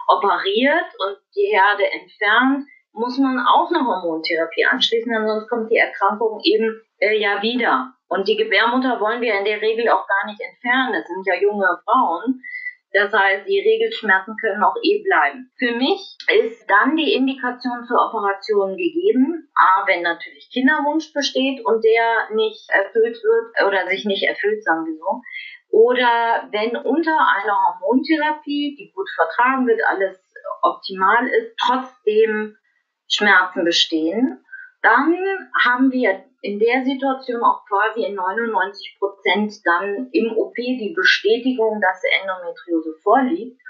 operiert 0.09 0.91
und 0.99 1.17
die 1.37 1.51
Herde 1.55 1.85
entfernt, 1.93 2.67
muss 2.93 3.19
man 3.19 3.39
auch 3.39 3.71
eine 3.71 3.87
Hormontherapie 3.87 4.67
anschließen, 4.67 5.13
denn 5.13 5.27
sonst 5.27 5.49
kommt 5.49 5.71
die 5.71 5.77
Erkrankung 5.77 6.41
eben 6.43 6.81
äh, 6.99 7.17
ja 7.19 7.41
wieder. 7.41 7.95
Und 8.09 8.27
die 8.27 8.37
Gebärmutter 8.37 9.01
wollen 9.01 9.21
wir 9.21 9.39
in 9.39 9.45
der 9.45 9.61
Regel 9.61 9.89
auch 9.89 10.07
gar 10.07 10.27
nicht 10.27 10.41
entfernen. 10.41 10.93
Das 10.93 11.07
sind 11.07 11.25
ja 11.25 11.41
junge 11.41 11.69
Frauen. 11.85 12.43
Das 12.93 13.13
heißt, 13.13 13.47
die 13.47 13.61
Regelschmerzen 13.61 14.37
können 14.41 14.65
auch 14.65 14.75
eh 14.83 15.03
bleiben. 15.05 15.51
Für 15.59 15.73
mich 15.77 16.17
ist 16.43 16.69
dann 16.69 16.97
die 16.97 17.15
Indikation 17.15 17.85
zur 17.87 17.99
Operation 18.09 18.77
gegeben. 18.77 19.49
A, 19.55 19.87
wenn 19.87 20.03
natürlich 20.03 20.51
Kinderwunsch 20.53 21.13
besteht 21.13 21.65
und 21.65 21.85
der 21.85 22.35
nicht 22.35 22.69
erfüllt 22.69 23.17
wird 23.23 23.69
oder 23.69 23.87
sich 23.89 24.05
nicht 24.07 24.25
erfüllt, 24.25 24.65
sagen 24.65 24.87
wir 24.87 24.97
so. 24.97 25.23
Oder 25.71 26.49
wenn 26.51 26.77
unter 26.77 27.17
einer 27.17 27.57
Hormontherapie, 27.81 28.75
die 28.77 28.93
gut 28.93 29.09
vertragen 29.15 29.69
wird, 29.69 29.81
alles 29.89 30.19
optimal 30.63 31.29
ist, 31.29 31.55
trotzdem 31.65 32.57
Schmerzen 33.09 33.65
bestehen, 33.65 34.45
dann 34.83 35.17
haben 35.65 35.93
wir 35.93 36.25
in 36.43 36.59
der 36.59 36.85
Situation 36.85 37.43
auch 37.43 37.65
quasi 37.67 38.05
in 38.05 38.15
99 38.15 38.97
Prozent 38.99 39.53
dann 39.65 40.09
im 40.13 40.37
OP 40.37 40.55
die 40.57 40.95
Bestätigung, 40.97 41.81
dass 41.81 42.03
Endometriose 42.21 42.95
vorliegt. 43.03 43.61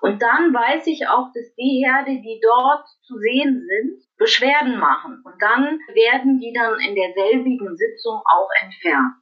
Und 0.00 0.22
dann 0.22 0.54
weiß 0.54 0.86
ich 0.86 1.08
auch, 1.08 1.28
dass 1.34 1.54
die 1.56 1.84
Herde, 1.84 2.22
die 2.22 2.40
dort 2.42 2.86
zu 3.02 3.18
sehen 3.18 3.66
sind, 3.66 4.02
Beschwerden 4.16 4.78
machen. 4.78 5.22
Und 5.24 5.34
dann 5.40 5.78
werden 5.92 6.38
die 6.38 6.52
dann 6.52 6.78
in 6.80 6.94
derselbigen 6.94 7.76
Sitzung 7.76 8.16
auch 8.16 8.48
entfernt. 8.62 9.14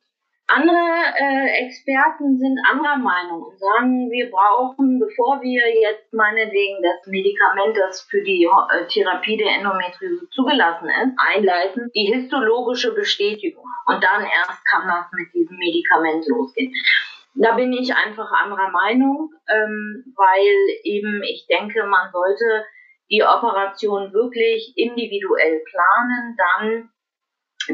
Andere 0.51 0.81
äh, 1.21 1.67
Experten 1.67 2.39
sind 2.39 2.59
anderer 2.71 2.97
Meinung 2.97 3.43
und 3.43 3.59
sagen, 3.59 4.11
wir 4.11 4.31
brauchen, 4.31 4.99
bevor 4.99 5.43
wir 5.43 5.61
jetzt 5.69 6.11
meinetwegen 6.15 6.83
das 6.83 7.07
Medikament, 7.07 7.77
das 7.77 8.01
für 8.09 8.23
die 8.23 8.45
äh, 8.47 8.87
Therapie 8.89 9.37
der 9.37 9.57
Endometriose 9.57 10.27
zugelassen 10.31 10.89
ist, 10.89 11.13
einleiten, 11.19 11.91
die 11.95 12.11
histologische 12.15 12.95
Bestätigung. 12.95 13.65
Und 13.85 14.03
dann 14.03 14.23
erst 14.23 14.65
kann 14.65 14.89
das 14.89 15.13
mit 15.13 15.35
diesem 15.35 15.59
Medikament 15.59 16.27
losgehen. 16.27 16.73
Da 17.35 17.53
bin 17.53 17.71
ich 17.75 17.95
einfach 17.95 18.33
anderer 18.33 18.71
Meinung, 18.71 19.31
ähm, 19.53 20.15
weil 20.17 20.81
eben 20.83 21.23
ich 21.25 21.47
denke, 21.47 21.85
man 21.85 22.11
sollte 22.11 22.65
die 23.11 23.23
Operation 23.23 24.15
wirklich 24.15 24.73
individuell 24.77 25.63
planen, 25.71 26.37
dann 26.39 26.91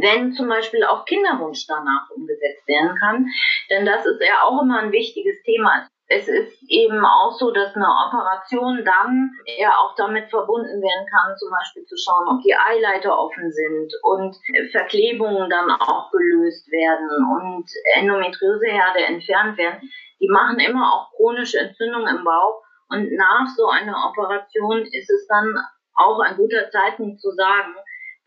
wenn 0.00 0.32
zum 0.32 0.48
Beispiel 0.48 0.84
auch 0.84 1.04
Kinderwunsch 1.04 1.66
danach 1.66 2.10
umgesetzt 2.10 2.66
werden 2.66 2.96
kann. 2.98 3.26
Denn 3.70 3.86
das 3.86 4.04
ist 4.06 4.20
ja 4.20 4.42
auch 4.44 4.62
immer 4.62 4.80
ein 4.80 4.92
wichtiges 4.92 5.42
Thema. 5.42 5.88
Es 6.06 6.28
ist 6.28 6.62
eben 6.68 7.02
auch 7.04 7.32
so, 7.32 7.50
dass 7.50 7.74
eine 7.74 7.88
Operation 7.88 8.84
dann 8.84 9.30
ja 9.58 9.70
auch 9.78 9.94
damit 9.96 10.28
verbunden 10.28 10.82
werden 10.82 11.06
kann, 11.10 11.36
zum 11.38 11.50
Beispiel 11.50 11.84
zu 11.86 11.96
schauen, 11.96 12.28
ob 12.28 12.42
die 12.42 12.54
Eileiter 12.54 13.18
offen 13.18 13.50
sind 13.50 13.90
und 14.02 14.36
Verklebungen 14.70 15.48
dann 15.48 15.70
auch 15.70 16.10
gelöst 16.10 16.70
werden 16.70 17.08
und 17.08 17.66
Endometrioseherde 17.94 19.04
entfernt 19.06 19.56
werden. 19.56 19.90
Die 20.20 20.28
machen 20.28 20.60
immer 20.60 20.92
auch 20.92 21.10
chronische 21.16 21.58
Entzündungen 21.58 22.18
im 22.18 22.24
Bauch 22.24 22.62
und 22.88 23.10
nach 23.16 23.46
so 23.56 23.66
einer 23.66 23.96
Operation 24.10 24.82
ist 24.82 25.10
es 25.10 25.26
dann 25.26 25.56
auch 25.96 26.20
ein 26.20 26.36
guter 26.36 26.70
Zeitpunkt 26.70 27.20
zu 27.20 27.30
sagen, 27.30 27.74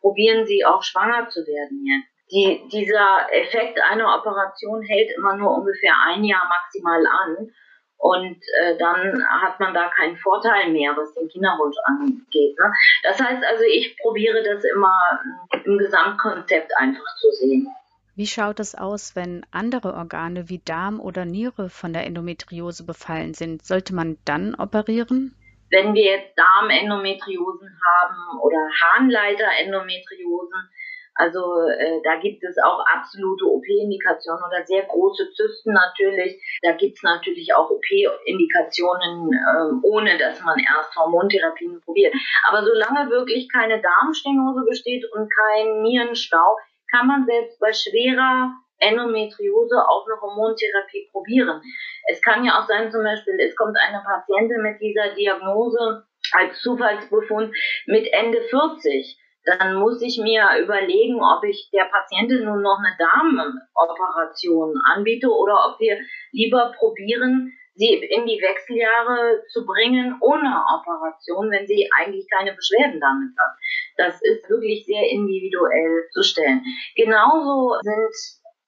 probieren 0.02 0.46
sie 0.46 0.66
auch 0.66 0.84
schwanger 0.84 1.30
zu 1.30 1.42
werden 1.46 1.86
jetzt. 1.86 2.18
Die, 2.30 2.68
dieser 2.70 3.26
Effekt 3.32 3.80
einer 3.90 4.18
Operation 4.18 4.82
hält 4.82 5.12
immer 5.18 5.38
nur 5.38 5.56
ungefähr 5.56 5.94
ein 6.08 6.24
Jahr 6.26 6.48
maximal 6.50 7.06
an. 7.06 7.52
Und 8.00 8.38
äh, 8.62 8.78
dann 8.78 9.24
hat 9.42 9.60
man 9.60 9.74
da 9.74 9.90
keinen 9.90 10.18
Vorteil 10.18 10.72
mehr, 10.72 10.96
was 10.96 11.14
den 11.16 11.30
Kinderwunsch 11.30 11.78
angeht. 11.86 12.56
Ne? 12.60 12.74
Das 13.04 13.20
heißt 13.20 13.44
also, 13.44 13.64
ich 13.64 13.98
probiere 13.98 14.44
das 14.44 14.64
immer 14.66 15.20
im 15.64 15.78
Gesamtkonzept 15.78 16.72
einfach 16.78 17.16
zu 17.20 17.32
sehen. 17.32 17.68
Wie 18.16 18.28
schaut 18.28 18.60
es 18.60 18.76
aus, 18.76 19.16
wenn 19.16 19.46
andere 19.52 19.94
Organe 19.94 20.50
wie 20.50 20.60
Darm 20.60 21.00
oder 21.00 21.26
Niere 21.26 21.70
von 21.70 21.94
der 21.94 22.06
Endometriose 22.06 22.84
befallen 22.84 23.34
sind? 23.34 23.66
Sollte 23.66 23.96
man 23.96 24.18
dann 24.26 24.54
operieren? 24.56 25.36
Wenn 25.70 25.94
wir 25.94 26.18
jetzt 26.18 26.38
Darmendometriosen 26.38 27.70
haben 27.86 28.40
oder 28.42 28.70
Harnleiterendometriosen, 28.82 30.70
also 31.18 31.40
äh, 31.68 32.00
da 32.04 32.18
gibt 32.18 32.44
es 32.44 32.58
auch 32.64 32.80
absolute 32.94 33.46
OP-Indikationen 33.46 34.44
oder 34.46 34.64
sehr 34.66 34.84
große 34.84 35.32
Zysten 35.34 35.74
natürlich. 35.74 36.40
Da 36.62 36.74
gibt 36.74 36.98
es 36.98 37.04
natürlich 37.04 37.54
auch 37.56 37.72
OP-Indikationen, 37.72 39.34
äh, 39.34 39.88
ohne 39.88 40.18
dass 40.20 40.42
man 40.44 40.60
erst 40.60 40.96
Hormontherapien 40.96 41.82
probiert. 41.82 42.14
Aber 42.48 42.64
solange 42.64 43.10
wirklich 43.10 43.50
keine 43.52 43.82
Darmstenose 43.82 44.64
besteht 44.70 45.06
und 45.12 45.28
kein 45.34 45.82
Nierenstau, 45.82 46.56
kann 46.92 47.08
man 47.08 47.26
selbst 47.26 47.60
bei 47.60 47.74
schwerer 47.74 48.54
Endometriose 48.80 49.78
auch 49.78 50.06
eine 50.06 50.22
Hormontherapie 50.22 51.10
probieren. 51.12 51.62
Es 52.10 52.22
kann 52.22 52.46
ja 52.46 52.60
auch 52.60 52.68
sein, 52.68 52.92
zum 52.92 53.04
Beispiel, 53.04 53.40
es 53.40 53.56
kommt 53.56 53.78
eine 53.78 54.04
Patientin 54.04 54.62
mit 54.62 54.80
dieser 54.80 55.16
Diagnose 55.16 56.06
als 56.34 56.62
Zufallsbefund 56.62 57.56
mit 57.86 58.12
Ende 58.12 58.42
40. 58.42 59.18
Dann 59.46 59.76
muss 59.76 60.02
ich 60.02 60.20
mir 60.22 60.44
überlegen, 60.62 61.22
ob 61.22 61.44
ich 61.46 61.70
der 61.72 61.86
Patientin 61.86 62.44
nun 62.44 62.62
noch 62.62 62.80
eine 62.80 62.98
Damenoperation 63.00 64.76
anbiete 64.94 65.30
oder 65.30 65.72
ob 65.72 65.80
wir 65.80 65.98
lieber 66.34 66.74
probieren, 66.78 67.54
sie 67.78 67.94
in 67.94 68.26
die 68.26 68.42
Wechseljahre 68.42 69.44
zu 69.54 69.66
bringen 69.66 70.18
ohne 70.20 70.50
Operation, 70.76 71.50
wenn 71.52 71.68
sie 71.68 71.88
eigentlich 71.96 72.28
keine 72.30 72.54
Beschwerden 72.54 73.00
damit 73.00 73.38
hat. 73.38 73.56
Das 73.96 74.22
ist 74.22 74.50
wirklich 74.50 74.86
sehr 74.86 75.10
individuell 75.10 76.10
zu 76.12 76.24
stellen. 76.24 76.64
Genauso 76.96 77.78
sind 77.82 78.14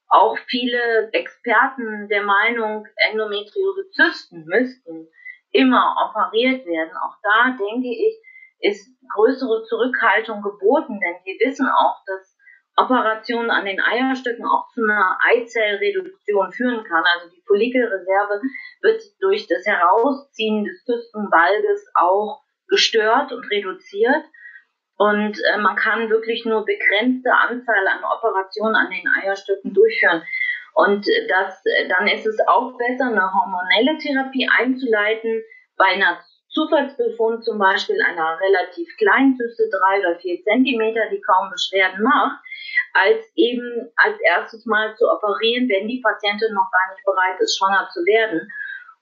auch 0.09 0.37
viele 0.47 1.09
Experten 1.13 2.07
der 2.09 2.23
Meinung, 2.23 2.87
Endometriosezysten 3.09 4.45
müssten 4.45 5.07
immer 5.51 5.95
operiert 6.09 6.65
werden. 6.65 6.91
Auch 6.97 7.15
da 7.21 7.57
denke 7.57 7.87
ich, 7.87 8.19
ist 8.59 8.89
größere 9.15 9.63
Zurückhaltung 9.63 10.41
geboten, 10.41 10.99
denn 10.99 11.15
wir 11.23 11.47
wissen 11.47 11.67
auch, 11.67 12.03
dass 12.05 12.37
Operationen 12.75 13.49
an 13.49 13.65
den 13.65 13.79
Eierstöcken 13.81 14.45
auch 14.45 14.69
zu 14.73 14.83
einer 14.83 15.17
Eizellreduktion 15.27 16.51
führen 16.53 16.83
kann. 16.85 17.03
Also 17.03 17.29
die 17.29 17.43
Follikelreserve 17.45 18.41
wird 18.81 19.01
durch 19.19 19.47
das 19.47 19.65
Herausziehen 19.65 20.63
des 20.63 20.83
Zystenbalges 20.85 21.85
auch 21.95 22.41
gestört 22.67 23.31
und 23.31 23.49
reduziert. 23.49 24.23
Und 24.99 25.39
äh, 25.39 25.57
man 25.57 25.77
kann 25.77 26.09
wirklich 26.09 26.43
nur 26.43 26.65
begrenzte 26.65 27.31
Anzahl 27.31 27.87
an 27.87 28.03
Operationen 28.03 28.75
an 28.75 28.91
den 28.91 29.07
Eierstöcken 29.07 29.73
durchführen. 29.73 30.21
Und 30.73 31.07
das, 31.29 31.63
dann 31.87 32.07
ist 32.07 32.27
es 32.27 32.37
auch 32.47 32.77
besser, 32.77 33.05
eine 33.05 33.33
hormonelle 33.33 33.97
Therapie 33.97 34.47
einzuleiten 34.59 35.41
bei 35.77 35.85
einer 35.95 36.19
Zufallsbefund 36.49 37.45
zum 37.45 37.59
Beispiel 37.59 38.01
einer 38.01 38.39
relativ 38.41 38.89
kleinen 38.97 39.37
Zyste, 39.37 39.69
drei 39.71 39.99
oder 39.99 40.19
vier 40.19 40.43
Zentimeter, 40.43 41.07
die 41.09 41.21
kaum 41.21 41.49
Beschwerden 41.49 42.03
macht, 42.03 42.41
als 42.93 43.23
eben 43.35 43.89
als 43.95 44.19
erstes 44.19 44.65
mal 44.65 44.95
zu 44.97 45.09
operieren, 45.09 45.69
wenn 45.69 45.87
die 45.87 46.01
Patientin 46.01 46.53
noch 46.53 46.69
gar 46.71 46.93
nicht 46.93 47.05
bereit 47.05 47.39
ist, 47.39 47.57
schwanger 47.57 47.87
zu 47.93 48.01
werden. 48.01 48.51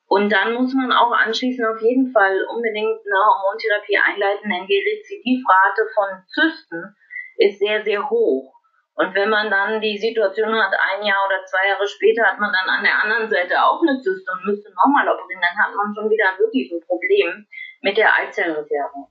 Und 0.08 0.32
dann 0.32 0.54
muss 0.54 0.74
man 0.74 0.92
auch 0.92 1.12
anschließend 1.12 1.68
auf 1.68 1.82
jeden 1.82 2.12
Fall 2.12 2.46
unbedingt 2.56 3.00
eine 3.04 3.20
Hormontherapie 3.28 3.98
einleiten, 3.98 4.50
denn 4.50 4.66
die 4.68 4.80
Rezidivrate 4.80 5.84
von 5.94 6.24
Zysten 6.28 6.96
ist 7.38 7.60
sehr, 7.60 7.84
sehr 7.84 8.10
hoch. 8.10 8.54
Und 8.96 9.14
wenn 9.14 9.30
man 9.30 9.52
dann 9.52 9.80
die 9.80 9.98
Situation 9.98 10.56
hat, 10.56 10.74
ein 10.74 11.06
Jahr 11.06 11.22
oder 11.28 11.46
zwei 11.46 11.68
Jahre 11.70 11.88
später 11.88 12.24
hat 12.24 12.40
man 12.40 12.52
dann 12.52 12.68
an 12.68 12.84
der 12.84 13.04
anderen 13.04 13.30
Seite 13.30 13.62
auch 13.62 13.82
eine 13.82 14.02
Zyste 14.02 14.32
und 14.32 14.46
müsste 14.46 14.74
nochmal 14.74 15.08
operieren, 15.08 15.42
dann 15.42 15.66
hat 15.66 15.76
man 15.76 15.94
schon 15.94 16.10
wieder 16.10 16.26
wirklich 16.40 16.72
ein 16.72 16.82
Problem 16.88 17.46
mit 17.82 17.98
der 17.98 18.16
Eizellreserve. 18.16 19.08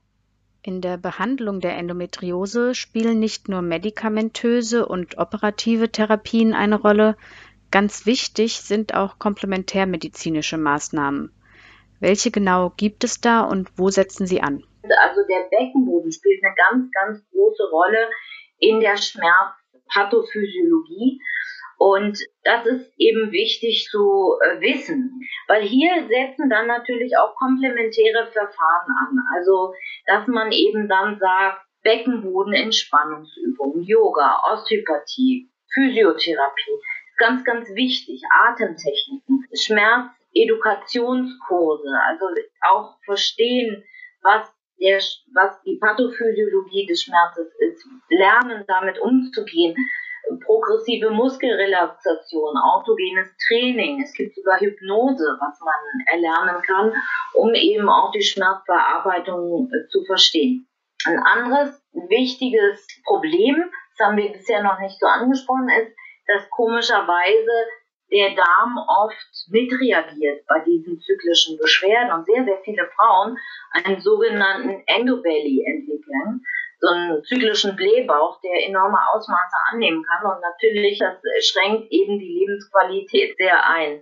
In 0.61 0.81
der 0.81 0.97
Behandlung 0.97 1.61
der 1.61 1.77
Endometriose 1.77 2.75
spielen 2.75 3.19
nicht 3.19 3.47
nur 3.47 3.61
medikamentöse 3.61 4.85
und 4.85 5.17
operative 5.17 5.89
Therapien 5.89 6.53
eine 6.53 6.75
Rolle, 6.75 7.15
ganz 7.71 8.05
wichtig 8.05 8.61
sind 8.61 8.93
auch 8.93 9.17
komplementärmedizinische 9.19 10.57
Maßnahmen. 10.57 11.33
Welche 11.99 12.31
genau 12.31 12.71
gibt 12.77 13.03
es 13.03 13.19
da 13.21 13.41
und 13.41 13.69
wo 13.77 13.89
setzen 13.89 14.25
sie 14.27 14.41
an? 14.41 14.63
Also 14.83 15.21
der 15.27 15.49
Beckenboden 15.49 16.11
spielt 16.11 16.43
eine 16.43 16.53
ganz, 16.55 16.91
ganz 16.91 17.27
große 17.31 17.63
Rolle 17.71 18.07
in 18.59 18.79
der 18.79 18.97
Schmerzpathophysiologie. 18.97 21.19
Und 21.79 22.17
das 22.43 22.65
ist 22.65 22.91
eben 22.97 23.31
wichtig 23.31 23.87
zu 23.91 24.39
äh, 24.41 24.59
wissen, 24.61 25.21
weil 25.47 25.61
hier 25.61 26.07
setzen 26.07 26.49
dann 26.49 26.65
natürlich 26.65 27.15
auch 27.17 27.35
komplementäre 27.35 28.25
Verfahren 28.31 28.95
an. 28.99 29.19
Also, 29.35 29.75
dass 30.07 30.25
man 30.27 30.51
eben 30.51 30.89
dann 30.89 31.19
sagt, 31.19 31.61
Beckenbodenentspannungsübungen, 31.83 33.83
Yoga, 33.83 34.41
Osteopathie, 34.51 35.51
Physiotherapie, 35.73 36.81
ganz, 37.17 37.43
ganz 37.43 37.67
wichtig, 37.75 38.21
Atemtechniken, 38.31 39.45
Schmerzedukationskurse, 39.53 41.89
also 42.05 42.27
auch 42.69 42.95
verstehen, 43.05 43.83
was 44.21 44.49
der, 44.79 44.99
was 45.33 45.59
die 45.63 45.79
Pathophysiologie 45.79 46.85
des 46.85 47.01
Schmerzes 47.03 47.51
ist, 47.59 47.83
lernen 48.09 48.63
damit 48.67 48.99
umzugehen 48.99 49.75
progressive 50.45 51.09
Muskelrelaxation, 51.09 52.57
autogenes 52.57 53.29
Training. 53.47 54.01
Es 54.01 54.13
gibt 54.13 54.35
sogar 54.35 54.59
Hypnose, 54.59 55.37
was 55.39 55.59
man 55.61 55.75
erlernen 56.07 56.61
kann, 56.63 56.93
um 57.33 57.53
eben 57.53 57.89
auch 57.89 58.11
die 58.11 58.21
Schmerzbearbeitung 58.21 59.69
äh, 59.71 59.87
zu 59.89 60.03
verstehen. 60.05 60.67
Ein 61.05 61.19
anderes 61.19 61.81
wichtiges 62.09 62.87
Problem, 63.05 63.63
das 63.97 64.07
haben 64.07 64.17
wir 64.17 64.31
bisher 64.31 64.63
noch 64.63 64.79
nicht 64.79 64.99
so 64.99 65.05
angesprochen, 65.05 65.69
ist, 65.69 65.95
dass 66.27 66.49
komischerweise 66.49 67.51
der 68.11 68.35
Darm 68.35 68.77
oft 68.77 69.49
mitreagiert 69.49 70.45
bei 70.47 70.59
diesen 70.65 70.99
zyklischen 70.99 71.57
Beschwerden 71.57 72.13
und 72.13 72.25
sehr, 72.25 72.43
sehr 72.45 72.59
viele 72.63 72.87
Frauen 72.95 73.37
einen 73.71 73.99
sogenannten 73.99 74.81
Endobelly 74.85 75.63
entwickeln 75.65 76.41
so 76.79 76.87
einen 76.87 77.23
zyklischen 77.23 77.75
Blähbauch, 77.75 78.39
der 78.41 78.67
enorme 78.67 78.99
Ausmaße 79.13 79.57
annehmen 79.71 80.03
kann. 80.03 80.31
Und 80.31 80.41
natürlich, 80.41 80.99
das 80.99 81.17
schränkt 81.45 81.91
eben 81.91 82.19
die 82.19 82.39
Lebensqualität 82.39 83.35
sehr 83.37 83.67
ein. 83.67 84.01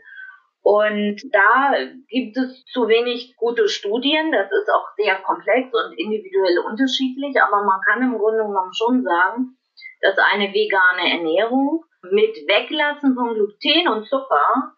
Und 0.62 1.22
da 1.32 1.76
gibt 2.10 2.38
es 2.38 2.66
zu 2.66 2.88
wenig 2.88 3.36
gute 3.38 3.70
Studien. 3.70 4.32
Das 4.32 4.52
ist 4.52 4.70
auch 4.70 4.88
sehr 4.98 5.16
komplex 5.22 5.70
und 5.72 5.98
individuell 5.98 6.60
unterschiedlich. 6.68 7.40
Aber 7.42 7.64
man 7.64 7.80
kann 7.86 8.02
im 8.02 8.18
Grunde 8.18 8.44
genommen 8.44 8.74
schon 8.74 9.04
sagen, 9.04 9.58
dass 10.02 10.18
eine 10.18 10.52
vegane 10.52 11.12
Ernährung 11.12 11.85
mit 12.12 12.36
Weglassen 12.48 13.15
von 13.15 13.34
Gluten 13.34 13.88
und 13.88 14.08
Zucker 14.08 14.74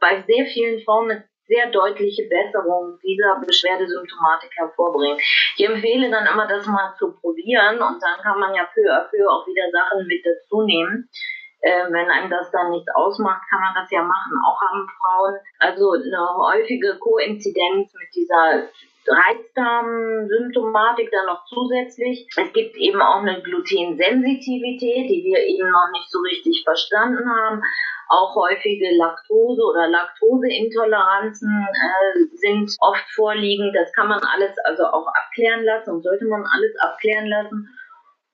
bei 0.00 0.22
sehr 0.26 0.46
vielen 0.46 0.82
Frauen 0.82 1.10
eine 1.10 1.30
sehr 1.46 1.70
deutliche 1.70 2.28
Besserung 2.28 2.98
dieser 3.02 3.40
Beschwerdesymptomatik 3.44 4.50
hervorbringen. 4.56 5.18
Ich 5.56 5.66
empfehle 5.66 6.10
dann 6.10 6.26
immer, 6.26 6.46
das 6.46 6.66
mal 6.66 6.94
zu 6.96 7.12
probieren 7.12 7.82
und 7.82 8.00
dann 8.00 8.22
kann 8.22 8.38
man 8.38 8.54
ja 8.54 8.68
peu 8.72 8.86
à 8.86 9.10
peu 9.10 9.28
auch 9.28 9.46
wieder 9.46 9.68
Sachen 9.72 10.06
mit 10.06 10.24
dazu 10.24 10.62
nehmen. 10.62 11.10
Äh, 11.62 11.92
wenn 11.92 12.08
einem 12.08 12.30
das 12.30 12.50
dann 12.52 12.70
nichts 12.70 12.88
ausmacht, 12.94 13.42
kann 13.50 13.60
man 13.60 13.74
das 13.74 13.90
ja 13.90 14.02
machen. 14.02 14.32
Auch 14.46 14.60
haben 14.62 14.86
Frauen 14.96 15.34
also 15.58 15.92
eine 15.92 16.28
häufige 16.38 16.96
Koinzidenz 16.98 17.92
mit 17.92 18.08
dieser 18.14 18.70
Reizdarmsymptomatik 19.10 21.10
dann 21.10 21.26
noch 21.26 21.44
zusätzlich. 21.46 22.28
Es 22.36 22.52
gibt 22.52 22.76
eben 22.76 23.02
auch 23.02 23.22
eine 23.22 23.42
Glutensensitivität, 23.42 25.10
die 25.10 25.24
wir 25.24 25.40
eben 25.42 25.68
noch 25.70 25.90
nicht 25.92 26.08
so 26.10 26.20
richtig 26.20 26.62
verstanden 26.64 27.28
haben. 27.28 27.60
Auch 28.08 28.34
häufige 28.34 28.96
Laktose- 28.96 29.62
oder 29.62 29.88
Laktoseintoleranzen 29.88 31.68
äh, 31.68 32.24
sind 32.36 32.74
oft 32.80 33.04
vorliegend. 33.14 33.76
Das 33.76 33.92
kann 33.92 34.08
man 34.08 34.22
alles 34.22 34.56
also 34.64 34.84
auch 34.84 35.06
abklären 35.06 35.64
lassen 35.64 35.90
und 35.90 36.02
sollte 36.02 36.24
man 36.26 36.44
alles 36.44 36.74
abklären 36.80 37.26
lassen. 37.26 37.68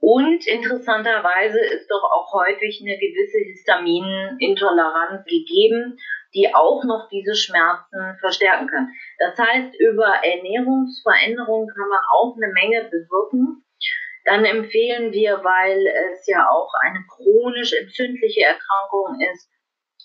Und 0.00 0.46
interessanterweise 0.46 1.58
ist 1.58 1.90
doch 1.90 2.04
auch 2.04 2.32
häufig 2.32 2.80
eine 2.80 2.96
gewisse 2.98 3.38
Histaminintoleranz 3.38 5.24
gegeben, 5.24 5.98
die 6.36 6.54
auch 6.54 6.84
noch 6.84 7.08
diese 7.08 7.34
Schmerzen 7.34 8.18
verstärken 8.20 8.68
kann. 8.68 8.88
Das 9.18 9.38
heißt, 9.38 9.74
über 9.80 10.06
Ernährungsveränderungen 10.22 11.68
kann 11.68 11.88
man 11.88 12.00
auch 12.12 12.36
eine 12.36 12.52
Menge 12.52 12.84
bewirken. 12.90 13.64
Dann 14.26 14.44
empfehlen 14.44 15.12
wir, 15.12 15.40
weil 15.42 15.86
es 16.12 16.26
ja 16.26 16.46
auch 16.50 16.70
eine 16.82 17.02
chronisch 17.08 17.72
entzündliche 17.72 18.42
Erkrankung 18.42 19.16
ist, 19.32 19.48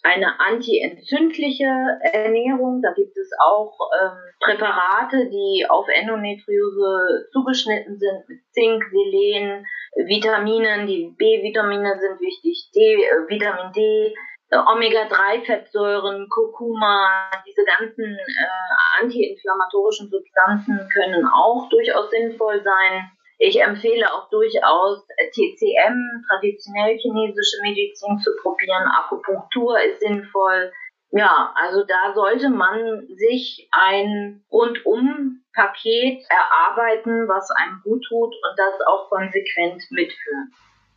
eine 0.04 0.40
antientzündliche 0.40 1.66
Ernährung. 2.14 2.82
Da 2.82 2.94
gibt 2.94 3.18
es 3.18 3.30
auch 3.44 3.76
ähm, 4.02 4.18
Präparate, 4.40 5.30
die 5.30 5.66
auf 5.68 5.88
Endometriose 5.88 7.28
zugeschnitten 7.34 7.98
sind 8.00 8.30
mit 8.30 8.40
Zink, 8.52 8.84
Selen, 8.92 9.66
Vitaminen. 10.08 10.88
Die 10.88 11.14
B-Vitamine 11.18 12.00
sind 12.00 12.20
wichtig, 12.22 12.70
D, 12.74 13.04
äh, 13.04 13.28
Vitamin 13.28 13.72
D, 13.74 14.14
Omega-3-Fettsäuren, 14.52 16.28
Kurkuma, 16.30 17.32
diese 17.48 17.64
ganzen 17.64 18.04
äh, 18.04 19.02
antiinflammatorischen 19.02 20.10
Substanzen 20.10 20.90
können 20.94 21.26
auch 21.26 21.70
durchaus 21.70 22.10
sinnvoll 22.10 22.62
sein. 22.64 23.10
Ich 23.38 23.60
empfehle 23.62 24.14
auch 24.14 24.30
durchaus 24.30 25.08
TCM, 25.34 26.24
traditionell 26.28 26.98
chinesische 26.98 27.62
Medizin 27.64 28.20
zu 28.20 28.32
probieren. 28.42 28.88
Akupunktur 28.88 29.80
ist 29.82 30.00
sinnvoll. 30.02 30.72
Ja, 31.12 31.54
also 31.56 31.84
da 31.84 32.14
sollte 32.14 32.50
man 32.50 33.08
sich 33.16 33.68
ein 33.72 34.44
Rundum-Paket 34.52 36.24
erarbeiten, 36.30 37.28
was 37.28 37.50
einem 37.52 37.82
gut 37.84 38.04
tut 38.08 38.34
und 38.34 38.58
das 38.58 38.80
auch 38.88 39.10
konsequent 39.10 39.84
mitführen. 39.90 40.54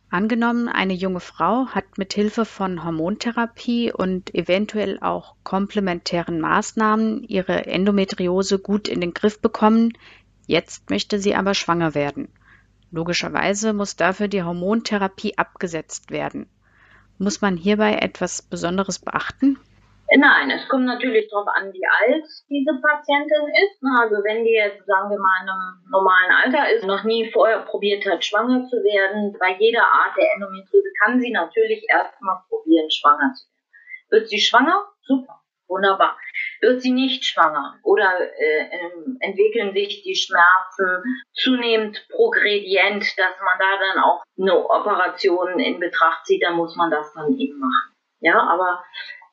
Angenommen, 0.09 0.69
eine 0.69 0.93
junge 0.93 1.19
Frau 1.19 1.67
hat 1.67 1.97
mit 1.97 2.13
Hilfe 2.13 2.45
von 2.45 2.83
Hormontherapie 2.83 3.91
und 3.91 4.33
eventuell 4.33 4.99
auch 5.01 5.35
komplementären 5.43 6.39
Maßnahmen 6.39 7.23
ihre 7.23 7.65
Endometriose 7.65 8.59
gut 8.59 8.87
in 8.87 9.01
den 9.01 9.13
Griff 9.13 9.41
bekommen, 9.41 9.91
Jetzt 10.47 10.89
möchte 10.89 11.19
sie 11.19 11.35
aber 11.35 11.53
schwanger 11.53 11.95
werden. 11.95 12.27
Logischerweise 12.91 13.73
muss 13.73 13.95
dafür 13.95 14.27
die 14.27 14.43
Hormontherapie 14.43 15.37
abgesetzt 15.37 16.11
werden. 16.11 16.47
Muss 17.17 17.41
man 17.41 17.57
hierbei 17.57 17.95
etwas 17.95 18.41
Besonderes 18.41 18.99
beachten? 18.99 19.57
Nein, 20.11 20.51
es 20.51 20.67
kommt 20.67 20.85
natürlich 20.85 21.27
darauf 21.29 21.47
an, 21.47 21.73
wie 21.73 21.85
alt 21.85 22.25
diese 22.47 22.79
Patientin 22.79 23.47
ist. 23.49 23.81
Also 23.99 24.23
wenn 24.23 24.43
die 24.43 24.53
jetzt, 24.53 24.85
sagen 24.85 25.09
wir 25.09 25.17
mal, 25.17 25.41
in 25.41 25.49
einem 25.49 25.81
normalen 25.89 26.31
Alter 26.31 26.69
ist, 26.69 26.85
noch 26.85 27.03
nie 27.03 27.31
vorher 27.31 27.59
probiert 27.59 28.05
hat, 28.05 28.23
schwanger 28.23 28.67
zu 28.67 28.77
werden, 28.77 29.35
bei 29.39 29.55
jeder 29.57 29.83
Art 29.83 30.15
der 30.15 30.33
Endometriose 30.35 30.89
kann 31.03 31.19
sie 31.19 31.31
natürlich 31.31 31.83
erstmal 31.89 32.37
probieren, 32.49 32.89
schwanger 32.91 33.33
zu 33.33 33.47
werden. 33.47 34.09
Wird 34.11 34.29
sie 34.29 34.39
schwanger? 34.39 34.85
Super, 35.01 35.41
wunderbar 35.67 36.15
wird 36.61 36.81
sie 36.81 36.91
nicht 36.91 37.23
schwanger 37.25 37.75
oder 37.83 38.19
äh, 38.39 38.69
ähm, 38.71 39.17
entwickeln 39.19 39.73
sich 39.73 40.03
die 40.03 40.15
Schmerzen 40.15 41.03
zunehmend 41.33 42.07
progredient, 42.09 43.03
dass 43.17 43.39
man 43.39 43.59
da 43.59 43.77
dann 43.79 44.03
auch 44.03 44.23
eine 44.39 44.69
Operation 44.69 45.59
in 45.59 45.79
Betracht 45.79 46.25
zieht, 46.25 46.43
dann 46.43 46.55
muss 46.55 46.75
man 46.75 46.91
das 46.91 47.13
dann 47.13 47.37
eben 47.37 47.59
machen. 47.59 47.95
Ja, 48.21 48.41
aber 48.41 48.83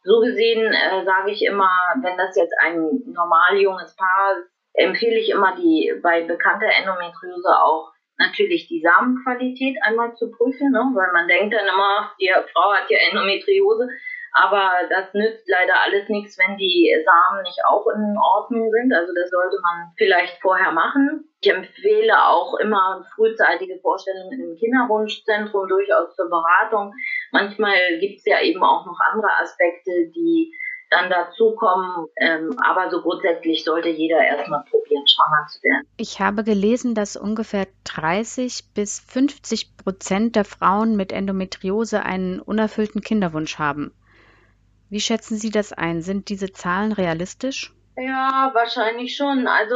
so 0.05 0.21
gesehen 0.21 0.73
äh, 0.73 1.05
sage 1.05 1.31
ich 1.31 1.45
immer, 1.45 1.71
wenn 2.01 2.17
das 2.17 2.37
jetzt 2.37 2.55
ein 2.61 3.03
normal 3.07 3.57
junges 3.57 3.95
Paar 3.97 4.39
ist, 4.39 4.51
empfehle 4.75 5.19
ich 5.19 5.31
immer 5.31 5.55
die 5.57 5.93
bei 6.03 6.23
bekannter 6.23 6.69
Endometriose 6.79 7.49
auch 7.49 7.93
natürlich 8.19 8.69
die 8.69 8.81
Samenqualität 8.81 9.77
einmal 9.83 10.15
zu 10.15 10.31
prüfen, 10.31 10.71
ne? 10.71 10.91
weil 10.95 11.13
man 11.13 11.29
denkt 11.29 11.55
dann 11.55 11.67
immer, 11.67 12.13
die 12.21 12.31
Frau 12.53 12.73
hat 12.73 12.89
ja 12.89 12.99
Endometriose, 13.11 13.89
Aber 14.35 14.73
das 14.89 15.13
nützt 15.13 15.49
leider 15.49 15.75
alles 15.85 16.09
nichts, 16.09 16.39
wenn 16.39 16.57
die 16.57 16.89
Samen 17.05 17.43
nicht 17.43 17.59
auch 17.69 17.87
in 17.89 18.17
Ordnung 18.17 18.71
sind. 18.71 18.93
Also 18.95 19.13
das 19.15 19.31
sollte 19.31 19.59
man 19.61 19.93
vielleicht 19.97 20.41
vorher 20.41 20.73
machen. 20.73 21.29
Ich 21.41 21.51
empfehle 21.51 22.17
auch 22.17 22.55
immer 22.59 23.05
frühzeitige 23.15 23.79
Vorstellungen 23.81 24.33
im 24.33 24.57
Kinderwunschzentrum 24.57 25.69
durchaus 25.69 26.17
zur 26.17 26.31
Beratung. 26.31 26.95
Manchmal 27.33 27.75
gibt 27.99 28.19
es 28.19 28.25
ja 28.25 28.41
eben 28.41 28.63
auch 28.63 28.87
noch 28.87 28.99
andere 29.11 29.31
Aspekte, 29.43 29.91
die 30.15 30.53
dann 30.93 31.11
dazukommen. 31.11 32.07
Ähm, 32.17 32.57
aber 32.63 32.91
so 32.91 33.01
grundsätzlich 33.01 33.65
sollte 33.65 33.89
jeder 33.89 34.19
erstmal 34.19 34.63
probieren, 34.71 35.05
schwanger 35.09 35.47
zu 35.49 35.63
werden. 35.63 35.87
Ich 35.97 36.21
habe 36.21 36.45
gelesen, 36.45 36.95
dass 36.95 37.17
ungefähr 37.17 37.67
30 37.85 38.73
bis 38.75 39.01
50 39.01 39.77
Prozent 39.79 40.37
der 40.37 40.45
Frauen 40.45 40.95
mit 40.97 41.13
Endometriose 41.13 42.05
einen 42.05 42.41
unerfüllten 42.41 43.01
Kinderwunsch 43.01 43.59
haben. 43.59 43.93
Wie 44.91 45.01
schätzen 45.01 45.39
Sie 45.39 45.51
das 45.51 45.73
ein? 45.73 46.03
Sind 46.03 46.29
diese 46.29 46.53
Zahlen 46.53 46.93
realistisch? 46.93 47.73
Ja, 47.97 48.51
wahrscheinlich 48.53 49.17
schon. 49.17 49.47
Also 49.47 49.75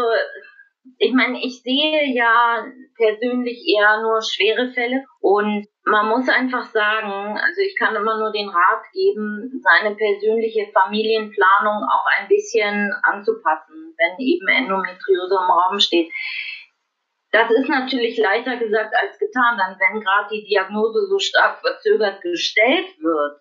ich 0.99 1.13
meine, 1.13 1.39
ich 1.45 1.63
sehe 1.63 2.15
ja 2.15 2.65
persönlich 2.97 3.67
eher 3.69 4.01
nur 4.01 4.23
schwere 4.23 4.73
Fälle 4.73 5.05
und 5.21 5.67
man 5.85 6.09
muss 6.09 6.29
einfach 6.29 6.65
sagen, 6.67 7.39
also 7.39 7.61
ich 7.61 7.77
kann 7.77 7.95
immer 7.95 8.19
nur 8.19 8.33
den 8.33 8.49
Rat 8.49 8.83
geben, 8.93 9.63
seine 9.63 9.95
persönliche 9.95 10.67
Familienplanung 10.73 11.85
auch 11.85 12.07
ein 12.19 12.29
bisschen 12.29 12.93
anzupassen, 13.03 13.95
wenn 13.97 14.19
eben 14.19 14.49
Endometriose 14.49 15.35
im 15.35 15.51
Raum 15.51 15.79
steht. 15.79 16.11
Das 17.31 17.51
ist 17.51 17.69
natürlich 17.69 18.17
leichter 18.17 18.57
gesagt 18.57 18.95
als 18.95 19.19
getan, 19.19 19.59
dann 19.59 19.77
wenn 19.79 20.01
gerade 20.01 20.29
die 20.33 20.45
Diagnose 20.45 21.07
so 21.09 21.19
stark 21.19 21.61
verzögert 21.61 22.23
gestellt 22.23 22.99
wird, 23.01 23.41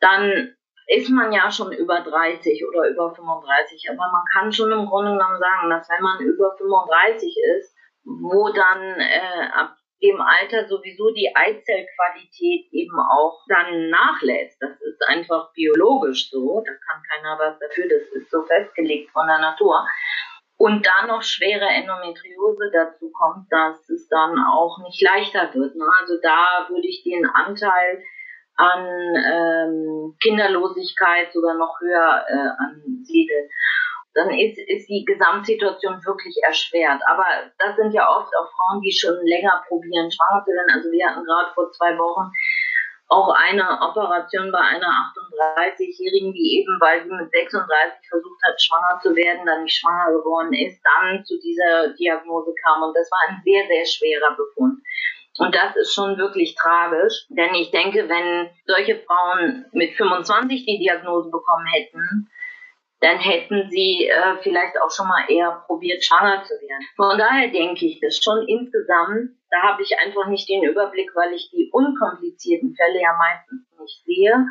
dann 0.00 0.54
ist 0.86 1.08
man 1.10 1.32
ja 1.32 1.50
schon 1.50 1.72
über 1.72 2.00
30 2.00 2.66
oder 2.68 2.88
über 2.88 3.14
35. 3.14 3.88
Aber 3.90 4.10
man 4.12 4.24
kann 4.32 4.52
schon 4.52 4.72
im 4.72 4.86
Grunde 4.86 5.12
genommen 5.12 5.38
sagen, 5.38 5.70
dass 5.70 5.88
wenn 5.88 6.02
man 6.02 6.20
über 6.20 6.54
35 6.56 7.34
ist, 7.56 7.74
wo 8.04 8.50
dann 8.52 8.82
äh, 9.00 9.48
ab 9.54 9.76
dem 10.02 10.20
Alter 10.20 10.68
sowieso 10.68 11.10
die 11.12 11.30
Eizellqualität 11.34 12.68
eben 12.72 12.98
auch 13.00 13.40
dann 13.48 13.88
nachlässt. 13.88 14.60
Das 14.60 14.78
ist 14.82 15.02
einfach 15.08 15.52
biologisch 15.54 16.30
so. 16.30 16.62
Da 16.64 16.72
kann 16.72 17.02
keiner 17.08 17.38
was 17.38 17.58
dafür. 17.58 17.88
Das 17.88 18.08
ist 18.12 18.30
so 18.30 18.42
festgelegt 18.42 19.10
von 19.12 19.26
der 19.26 19.38
Natur. 19.38 19.86
Und 20.56 20.86
da 20.86 21.06
noch 21.06 21.22
schwere 21.22 21.66
Endometriose 21.66 22.70
dazu 22.72 23.10
kommt, 23.10 23.50
dass 23.50 23.88
es 23.88 24.06
dann 24.08 24.38
auch 24.38 24.78
nicht 24.84 25.02
leichter 25.02 25.52
wird. 25.54 25.74
Ne? 25.74 25.84
Also 26.00 26.18
da 26.22 26.66
würde 26.68 26.86
ich 26.86 27.02
den 27.02 27.26
Anteil 27.26 28.02
an 28.56 28.86
ähm, 29.16 30.16
Kinderlosigkeit 30.22 31.32
sogar 31.32 31.54
noch 31.54 31.80
höher 31.80 32.24
äh, 32.28 32.50
ansiedeln. 32.62 33.48
Dann 34.14 34.30
ist, 34.30 34.58
ist 34.58 34.88
die 34.88 35.04
Gesamtsituation 35.04 35.98
wirklich 36.04 36.36
erschwert. 36.46 37.02
Aber 37.06 37.26
das 37.58 37.74
sind 37.76 37.92
ja 37.92 38.08
oft 38.08 38.30
auch 38.36 38.48
Frauen, 38.54 38.80
die 38.80 38.92
schon 38.92 39.16
länger 39.26 39.64
probieren, 39.66 40.10
schwanger 40.10 40.44
zu 40.44 40.52
werden. 40.52 40.70
Also 40.72 40.90
wir 40.92 41.06
hatten 41.06 41.24
gerade 41.24 41.52
vor 41.54 41.72
zwei 41.72 41.98
Wochen 41.98 42.30
auch 43.08 43.34
eine 43.34 43.62
Operation 43.82 44.50
bei 44.50 44.58
einer 44.58 44.86
38-Jährigen, 44.86 46.32
die 46.32 46.60
eben, 46.60 46.78
weil 46.80 47.04
sie 47.04 47.10
mit 47.10 47.30
36 47.30 48.08
versucht 48.08 48.40
hat, 48.42 48.60
schwanger 48.60 48.98
zu 49.02 49.14
werden, 49.14 49.44
dann 49.46 49.64
nicht 49.64 49.78
schwanger 49.78 50.18
geworden 50.18 50.52
ist, 50.54 50.80
dann 50.82 51.24
zu 51.24 51.38
dieser 51.38 51.92
Diagnose 51.94 52.54
kam. 52.64 52.82
Und 52.82 52.96
das 52.96 53.10
war 53.10 53.28
ein 53.28 53.42
sehr, 53.44 53.66
sehr 53.66 53.84
schwerer 53.84 54.34
Befund. 54.36 54.80
Und 55.38 55.54
das 55.54 55.74
ist 55.76 55.94
schon 55.94 56.16
wirklich 56.16 56.54
tragisch, 56.54 57.26
denn 57.28 57.54
ich 57.54 57.70
denke, 57.72 58.08
wenn 58.08 58.50
solche 58.66 59.00
Frauen 59.00 59.66
mit 59.72 59.94
25 59.94 60.64
die 60.64 60.78
Diagnose 60.78 61.30
bekommen 61.30 61.66
hätten, 61.66 62.30
dann 63.00 63.18
hätten 63.18 63.68
sie 63.68 64.06
äh, 64.06 64.36
vielleicht 64.42 64.80
auch 64.80 64.90
schon 64.90 65.08
mal 65.08 65.24
eher 65.28 65.64
probiert, 65.66 66.02
schwanger 66.02 66.42
zu 66.44 66.54
werden. 66.54 66.86
Von 66.96 67.18
daher 67.18 67.48
denke 67.48 67.84
ich, 67.84 68.00
dass 68.00 68.16
schon 68.16 68.46
insgesamt, 68.48 69.32
da 69.50 69.62
habe 69.62 69.82
ich 69.82 69.98
einfach 69.98 70.26
nicht 70.28 70.48
den 70.48 70.62
Überblick, 70.62 71.10
weil 71.14 71.34
ich 71.34 71.50
die 71.50 71.68
unkomplizierten 71.72 72.74
Fälle 72.74 73.02
ja 73.02 73.14
meistens 73.18 73.66
nicht 73.78 74.04
sehe, 74.06 74.46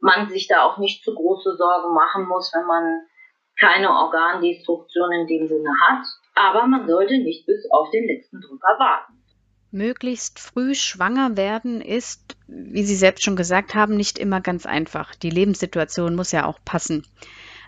man 0.00 0.28
sich 0.28 0.46
da 0.46 0.64
auch 0.64 0.76
nicht 0.78 1.04
zu 1.04 1.14
große 1.14 1.56
Sorgen 1.56 1.94
machen 1.94 2.26
muss, 2.26 2.52
wenn 2.54 2.66
man 2.66 3.06
keine 3.58 3.90
Organdestruktion 3.90 5.12
in 5.12 5.26
dem 5.26 5.48
Sinne 5.48 5.72
hat. 5.80 6.04
Aber 6.34 6.66
man 6.66 6.86
sollte 6.86 7.16
nicht 7.18 7.46
bis 7.46 7.66
auf 7.70 7.90
den 7.90 8.06
letzten 8.06 8.40
Drücker 8.42 8.76
warten. 8.78 9.15
Möglichst 9.76 10.40
früh 10.40 10.74
schwanger 10.74 11.36
werden 11.36 11.80
ist, 11.80 12.36
wie 12.48 12.84
Sie 12.84 12.96
selbst 12.96 13.24
schon 13.24 13.36
gesagt 13.36 13.74
haben, 13.74 13.96
nicht 13.96 14.18
immer 14.18 14.40
ganz 14.40 14.66
einfach. 14.66 15.14
Die 15.14 15.30
Lebenssituation 15.30 16.14
muss 16.14 16.32
ja 16.32 16.46
auch 16.46 16.58
passen. 16.64 17.04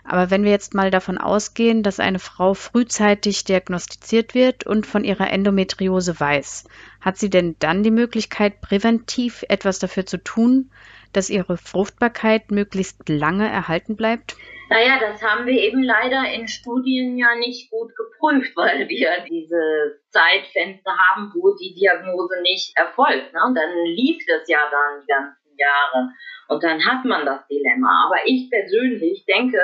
Aber 0.03 0.31
wenn 0.31 0.43
wir 0.43 0.51
jetzt 0.51 0.73
mal 0.73 0.89
davon 0.89 1.19
ausgehen, 1.19 1.83
dass 1.83 1.99
eine 1.99 2.19
Frau 2.19 2.55
frühzeitig 2.55 3.43
diagnostiziert 3.43 4.33
wird 4.33 4.65
und 4.65 4.87
von 4.87 5.03
ihrer 5.03 5.29
Endometriose 5.29 6.19
weiß, 6.19 6.63
hat 6.99 7.17
sie 7.17 7.29
denn 7.29 7.55
dann 7.59 7.83
die 7.83 7.91
Möglichkeit, 7.91 8.59
präventiv 8.61 9.45
etwas 9.49 9.77
dafür 9.77 10.05
zu 10.05 10.17
tun, 10.17 10.71
dass 11.13 11.29
ihre 11.29 11.57
Fruchtbarkeit 11.57 12.51
möglichst 12.51 13.09
lange 13.09 13.47
erhalten 13.47 13.95
bleibt? 13.95 14.35
Naja, 14.69 14.99
das 14.99 15.23
haben 15.23 15.47
wir 15.47 15.59
eben 15.59 15.81
leider 15.81 16.31
in 16.31 16.47
Studien 16.47 17.17
ja 17.17 17.35
nicht 17.35 17.71
gut 17.71 17.91
geprüft, 17.95 18.51
weil 18.55 18.87
wir 18.87 19.25
diese 19.29 19.99
Zeitfenster 20.09 20.95
haben, 20.95 21.33
wo 21.33 21.55
die 21.55 21.73
Diagnose 21.73 22.41
nicht 22.43 22.77
erfolgt. 22.77 23.33
Ne? 23.33 23.39
Und 23.47 23.55
dann 23.55 23.85
lief 23.85 24.23
das 24.27 24.47
ja 24.47 24.59
dann 24.69 25.01
die 25.01 25.07
ganzen 25.07 25.57
Jahre. 25.57 26.09
Und 26.49 26.63
dann 26.63 26.85
hat 26.85 27.03
man 27.05 27.25
das 27.25 27.47
Dilemma. 27.47 28.05
Aber 28.05 28.17
ich 28.25 28.49
persönlich 28.49 29.25
denke, 29.25 29.57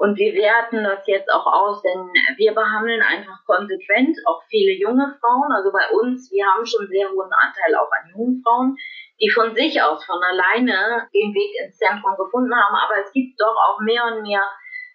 und 0.00 0.16
wir 0.16 0.32
werten 0.32 0.82
das 0.82 1.06
jetzt 1.06 1.28
auch 1.30 1.46
aus, 1.46 1.82
denn 1.82 2.08
wir 2.36 2.54
behandeln 2.54 3.02
einfach 3.02 3.44
konsequent 3.44 4.16
auch 4.26 4.42
viele 4.48 4.72
junge 4.72 5.14
Frauen. 5.20 5.52
Also 5.52 5.70
bei 5.70 5.84
uns, 6.00 6.32
wir 6.32 6.46
haben 6.46 6.64
schon 6.64 6.88
sehr 6.88 7.10
hohen 7.10 7.30
Anteil 7.30 7.76
auch 7.76 7.90
an 7.92 8.10
jungen 8.16 8.42
Frauen 8.42 8.76
die 9.20 9.30
von 9.30 9.54
sich 9.54 9.80
aus, 9.82 10.04
von 10.04 10.18
alleine 10.22 11.08
den 11.12 11.34
Weg 11.34 11.52
ins 11.62 11.76
Zentrum 11.76 12.16
gefunden 12.16 12.54
haben. 12.54 12.74
Aber 12.74 13.04
es 13.04 13.12
gibt 13.12 13.38
doch 13.40 13.54
auch 13.68 13.80
mehr 13.80 14.04
und 14.06 14.22
mehr 14.22 14.42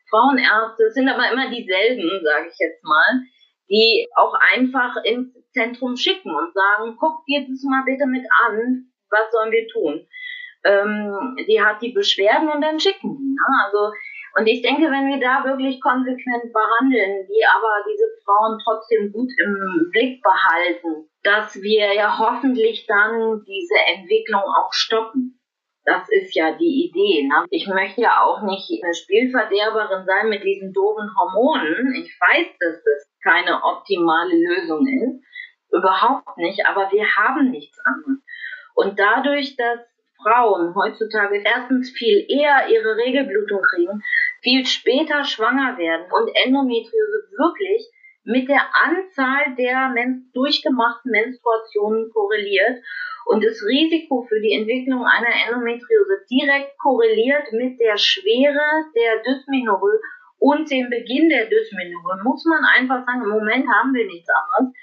Frauenärzte, 0.10 0.86
es 0.86 0.94
sind 0.94 1.10
aber 1.10 1.32
immer 1.32 1.50
dieselben, 1.50 2.10
sage 2.24 2.50
ich 2.52 2.58
jetzt 2.60 2.84
mal, 2.84 3.22
die 3.70 4.08
auch 4.15 4.34
einfach 4.54 4.98
ins 5.04 5.34
Zentrum 5.52 5.96
schicken 5.96 6.34
und 6.34 6.54
sagen, 6.54 6.98
guck 7.00 7.26
dir 7.26 7.41
das 7.41 7.63
mal 7.63 7.84
bitte 7.86 8.06
mit 8.06 8.26
an, 8.46 8.91
was 9.10 9.32
sollen 9.32 9.52
wir 9.52 9.68
tun? 9.68 10.08
Ähm, 10.63 11.36
die 11.48 11.62
hat 11.62 11.82
die 11.82 11.91
Beschwerden 11.91 12.50
und 12.50 12.62
dann 12.62 12.80
schicken 12.80 13.18
die. 13.18 13.34
Ne? 13.34 13.65
Also 13.65 13.94
und 14.38 14.48
ich 14.48 14.62
denke, 14.62 14.91
wenn 14.91 15.08
wir 15.08 15.19
da 15.19 15.45
wirklich 15.45 15.80
konsequent 15.80 16.52
behandeln, 16.52 17.26
die 17.28 17.43
aber 17.56 17.86
diese 17.89 18.04
Frauen 18.26 18.60
trotzdem 18.62 19.13
gut 19.13 19.32
im 19.39 19.89
Blick 19.91 20.21
behalten, 20.21 21.08
dass 21.24 21.56
wir 21.62 21.93
ja 21.93 22.19
hoffentlich 22.19 22.86
dann 22.86 23.45
diese 23.48 23.76
Entwicklung 23.95 24.41
auch 24.41 24.74
stoppen. 24.74 25.39
Das 25.86 26.10
ist 26.10 26.36
ja 26.36 26.52
die 26.52 26.89
Idee. 26.89 27.28
Ne? 27.28 27.45
Ich 27.50 27.67
möchte 27.67 28.02
ja 28.02 28.24
auch 28.24 28.41
nicht 28.41 28.84
eine 28.84 28.93
Spielverderberin 28.93 30.06
sein 30.06 30.28
mit 30.28 30.43
diesen 30.43 30.74
doofen 30.74 31.10
Hormonen. 31.17 31.93
Ich 31.95 32.12
weiß, 32.19 32.48
dass 32.60 32.84
das 32.84 33.10
keine 33.24 33.63
optimale 33.63 34.36
Lösung 34.36 34.86
ist. 34.86 35.24
Überhaupt 35.71 36.38
nicht. 36.38 36.65
Aber 36.65 36.91
wir 36.91 37.06
haben 37.15 37.52
nichts 37.52 37.78
anderes. 37.86 38.19
Und 38.74 39.00
dadurch, 39.00 39.56
dass 39.56 39.80
Frauen 40.25 40.73
heutzutage 40.73 41.43
erstens 41.45 41.91
viel 41.91 42.25
eher 42.27 42.67
ihre 42.69 42.97
Regelblutung 42.97 43.61
kriegen, 43.61 44.01
viel 44.41 44.65
später 44.65 45.23
schwanger 45.23 45.77
werden 45.77 46.07
und 46.11 46.31
Endometriose 46.43 47.29
wirklich 47.38 47.88
mit 48.23 48.49
der 48.49 48.61
Anzahl 48.73 49.55
der 49.55 49.93
durchgemachten 50.33 51.11
Menstruationen 51.11 52.09
korreliert 52.11 52.81
und 53.25 53.43
das 53.43 53.61
Risiko 53.63 54.23
für 54.27 54.41
die 54.41 54.53
Entwicklung 54.53 55.05
einer 55.05 55.33
Endometriose 55.45 56.25
direkt 56.29 56.77
korreliert 56.79 57.51
mit 57.51 57.79
der 57.79 57.97
Schwere 57.97 58.89
der 58.95 59.21
Dysmenorrhoe 59.21 59.99
und 60.39 60.69
dem 60.71 60.89
Beginn 60.89 61.29
der 61.29 61.45
Dysmenorrhoe, 61.45 62.23
muss 62.23 62.45
man 62.45 62.63
einfach 62.65 63.05
sagen, 63.05 63.23
im 63.23 63.29
Moment 63.29 63.67
haben 63.67 63.93
wir 63.93 64.05
nichts 64.05 64.29
anderes. 64.29 64.73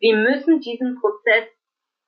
Wir 0.00 0.16
müssen 0.16 0.60
diesen 0.60 0.98
Prozess 1.00 1.46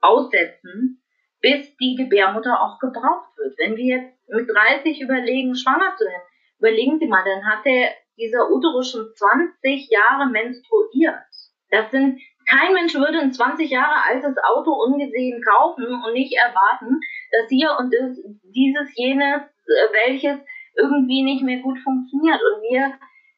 aussetzen, 0.00 0.99
bis 1.40 1.76
die 1.76 1.96
Gebärmutter 1.96 2.60
auch 2.60 2.78
gebraucht 2.78 3.36
wird. 3.36 3.58
Wenn 3.58 3.76
wir 3.76 3.96
jetzt 3.96 4.28
mit 4.28 4.48
30 4.48 5.00
überlegen, 5.00 5.54
schwanger 5.54 5.94
zu 5.96 6.04
werden, 6.04 6.22
Überlegen 6.60 6.98
Sie 6.98 7.06
mal, 7.06 7.24
dann 7.24 7.44
hat 7.46 7.64
der, 7.64 7.88
dieser 8.18 8.50
Uterus 8.50 8.90
schon 8.90 9.08
20 9.14 9.88
Jahre 9.88 10.28
menstruiert. 10.28 11.24
Das 11.70 11.90
sind, 11.90 12.20
kein 12.46 12.74
Mensch 12.74 12.94
würde 12.94 13.18
ein 13.18 13.32
20 13.32 13.70
Jahre 13.70 14.04
altes 14.04 14.36
Auto 14.44 14.72
ungesehen 14.72 15.42
kaufen 15.42 15.86
und 15.86 16.12
nicht 16.12 16.36
erwarten, 16.36 17.00
dass 17.32 17.48
hier 17.48 17.76
und 17.78 17.94
das, 17.94 18.18
dieses, 18.54 18.92
jenes, 18.94 19.40
äh, 19.40 19.92
welches 20.04 20.38
irgendwie 20.76 21.22
nicht 21.22 21.42
mehr 21.42 21.60
gut 21.60 21.78
funktioniert. 21.78 22.40
Und 22.42 22.62
wir 22.62 22.92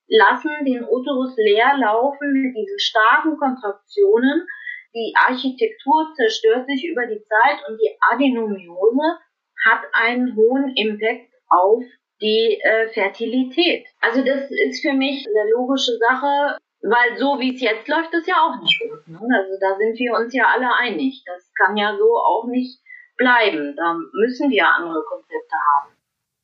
lassen 0.09 0.51
den 0.65 0.83
Uterus 0.83 1.37
leer 1.37 1.79
laufen 1.79 2.33
mit 2.33 2.57
diesen 2.57 2.79
starken 2.81 3.37
Kontraktionen. 3.39 4.49
Die 4.95 5.15
Architektur 5.17 6.13
zerstört 6.17 6.67
sich 6.67 6.85
über 6.85 7.07
die 7.07 7.23
Zeit 7.25 7.59
und 7.69 7.79
die 7.79 7.97
Adenomiose 8.13 9.19
hat 9.65 9.83
einen 9.93 10.37
hohen 10.37 10.75
Impact 10.77 11.33
auf 11.49 11.83
die 12.21 12.61
äh, 12.63 12.89
Fertilität. 12.93 13.87
Also 14.01 14.23
das 14.23 14.51
ist 14.51 14.83
für 14.83 14.93
mich 14.93 15.27
eine 15.27 15.51
logische 15.51 15.97
Sache, 15.99 16.59
weil 16.83 17.17
so 17.17 17.39
wie 17.39 17.55
es 17.55 17.61
jetzt 17.61 17.89
läuft, 17.89 18.13
ist 18.13 18.29
ja 18.29 18.35
auch 18.35 18.61
nicht 18.61 18.79
gut. 18.81 19.09
Ne? 19.09 19.19
Also 19.19 19.59
da 19.61 19.77
sind 19.79 19.99
wir 19.99 20.15
uns 20.15 20.35
ja 20.35 20.45
alle 20.55 20.69
einig. 20.79 21.23
Das 21.27 21.53
kann 21.55 21.77
ja 21.77 21.97
so 21.97 22.17
auch 22.19 22.47
nicht 22.49 22.81
bleiben. 23.17 23.75
Da 23.77 23.95
müssen 24.13 24.51
wir 24.51 24.67
andere 24.67 25.03
Konzepte 25.09 25.57
haben. 25.75 25.93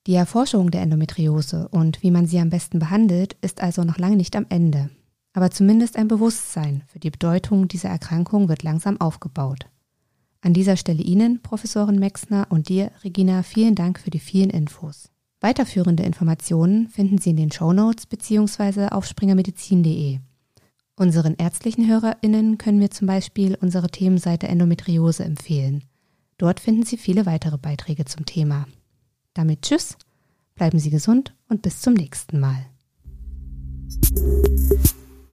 Die 0.06 0.14
Erforschung 0.14 0.70
der 0.70 0.82
Endometriose 0.82 1.68
und 1.70 2.02
wie 2.02 2.10
man 2.10 2.26
sie 2.26 2.38
am 2.38 2.50
besten 2.50 2.78
behandelt, 2.78 3.36
ist 3.42 3.62
also 3.62 3.82
noch 3.82 3.98
lange 3.98 4.16
nicht 4.16 4.34
am 4.36 4.46
Ende. 4.48 4.90
Aber 5.38 5.52
zumindest 5.52 5.96
ein 5.96 6.08
Bewusstsein 6.08 6.82
für 6.88 6.98
die 6.98 7.12
Bedeutung 7.12 7.68
dieser 7.68 7.90
Erkrankung 7.90 8.48
wird 8.48 8.64
langsam 8.64 9.00
aufgebaut. 9.00 9.66
An 10.40 10.52
dieser 10.52 10.76
Stelle 10.76 11.00
Ihnen, 11.00 11.42
Professorin 11.42 12.00
Mexner, 12.00 12.48
und 12.50 12.68
dir, 12.68 12.90
Regina, 13.04 13.44
vielen 13.44 13.76
Dank 13.76 14.00
für 14.00 14.10
die 14.10 14.18
vielen 14.18 14.50
Infos. 14.50 15.10
Weiterführende 15.40 16.02
Informationen 16.02 16.88
finden 16.88 17.18
Sie 17.18 17.30
in 17.30 17.36
den 17.36 17.52
Show 17.52 17.72
Notes 17.72 18.06
bzw. 18.06 18.88
auf 18.88 19.06
springermedizin.de. 19.06 20.18
Unseren 20.96 21.36
ärztlichen 21.36 21.86
HörerInnen 21.86 22.58
können 22.58 22.80
wir 22.80 22.90
zum 22.90 23.06
Beispiel 23.06 23.56
unsere 23.60 23.90
Themenseite 23.90 24.48
Endometriose 24.48 25.22
empfehlen. 25.22 25.84
Dort 26.36 26.58
finden 26.58 26.82
Sie 26.82 26.96
viele 26.96 27.26
weitere 27.26 27.58
Beiträge 27.58 28.06
zum 28.06 28.26
Thema. 28.26 28.66
Damit 29.34 29.62
Tschüss, 29.62 29.96
bleiben 30.56 30.80
Sie 30.80 30.90
gesund 30.90 31.32
und 31.48 31.62
bis 31.62 31.80
zum 31.80 31.94
nächsten 31.94 32.40
Mal. 32.40 32.66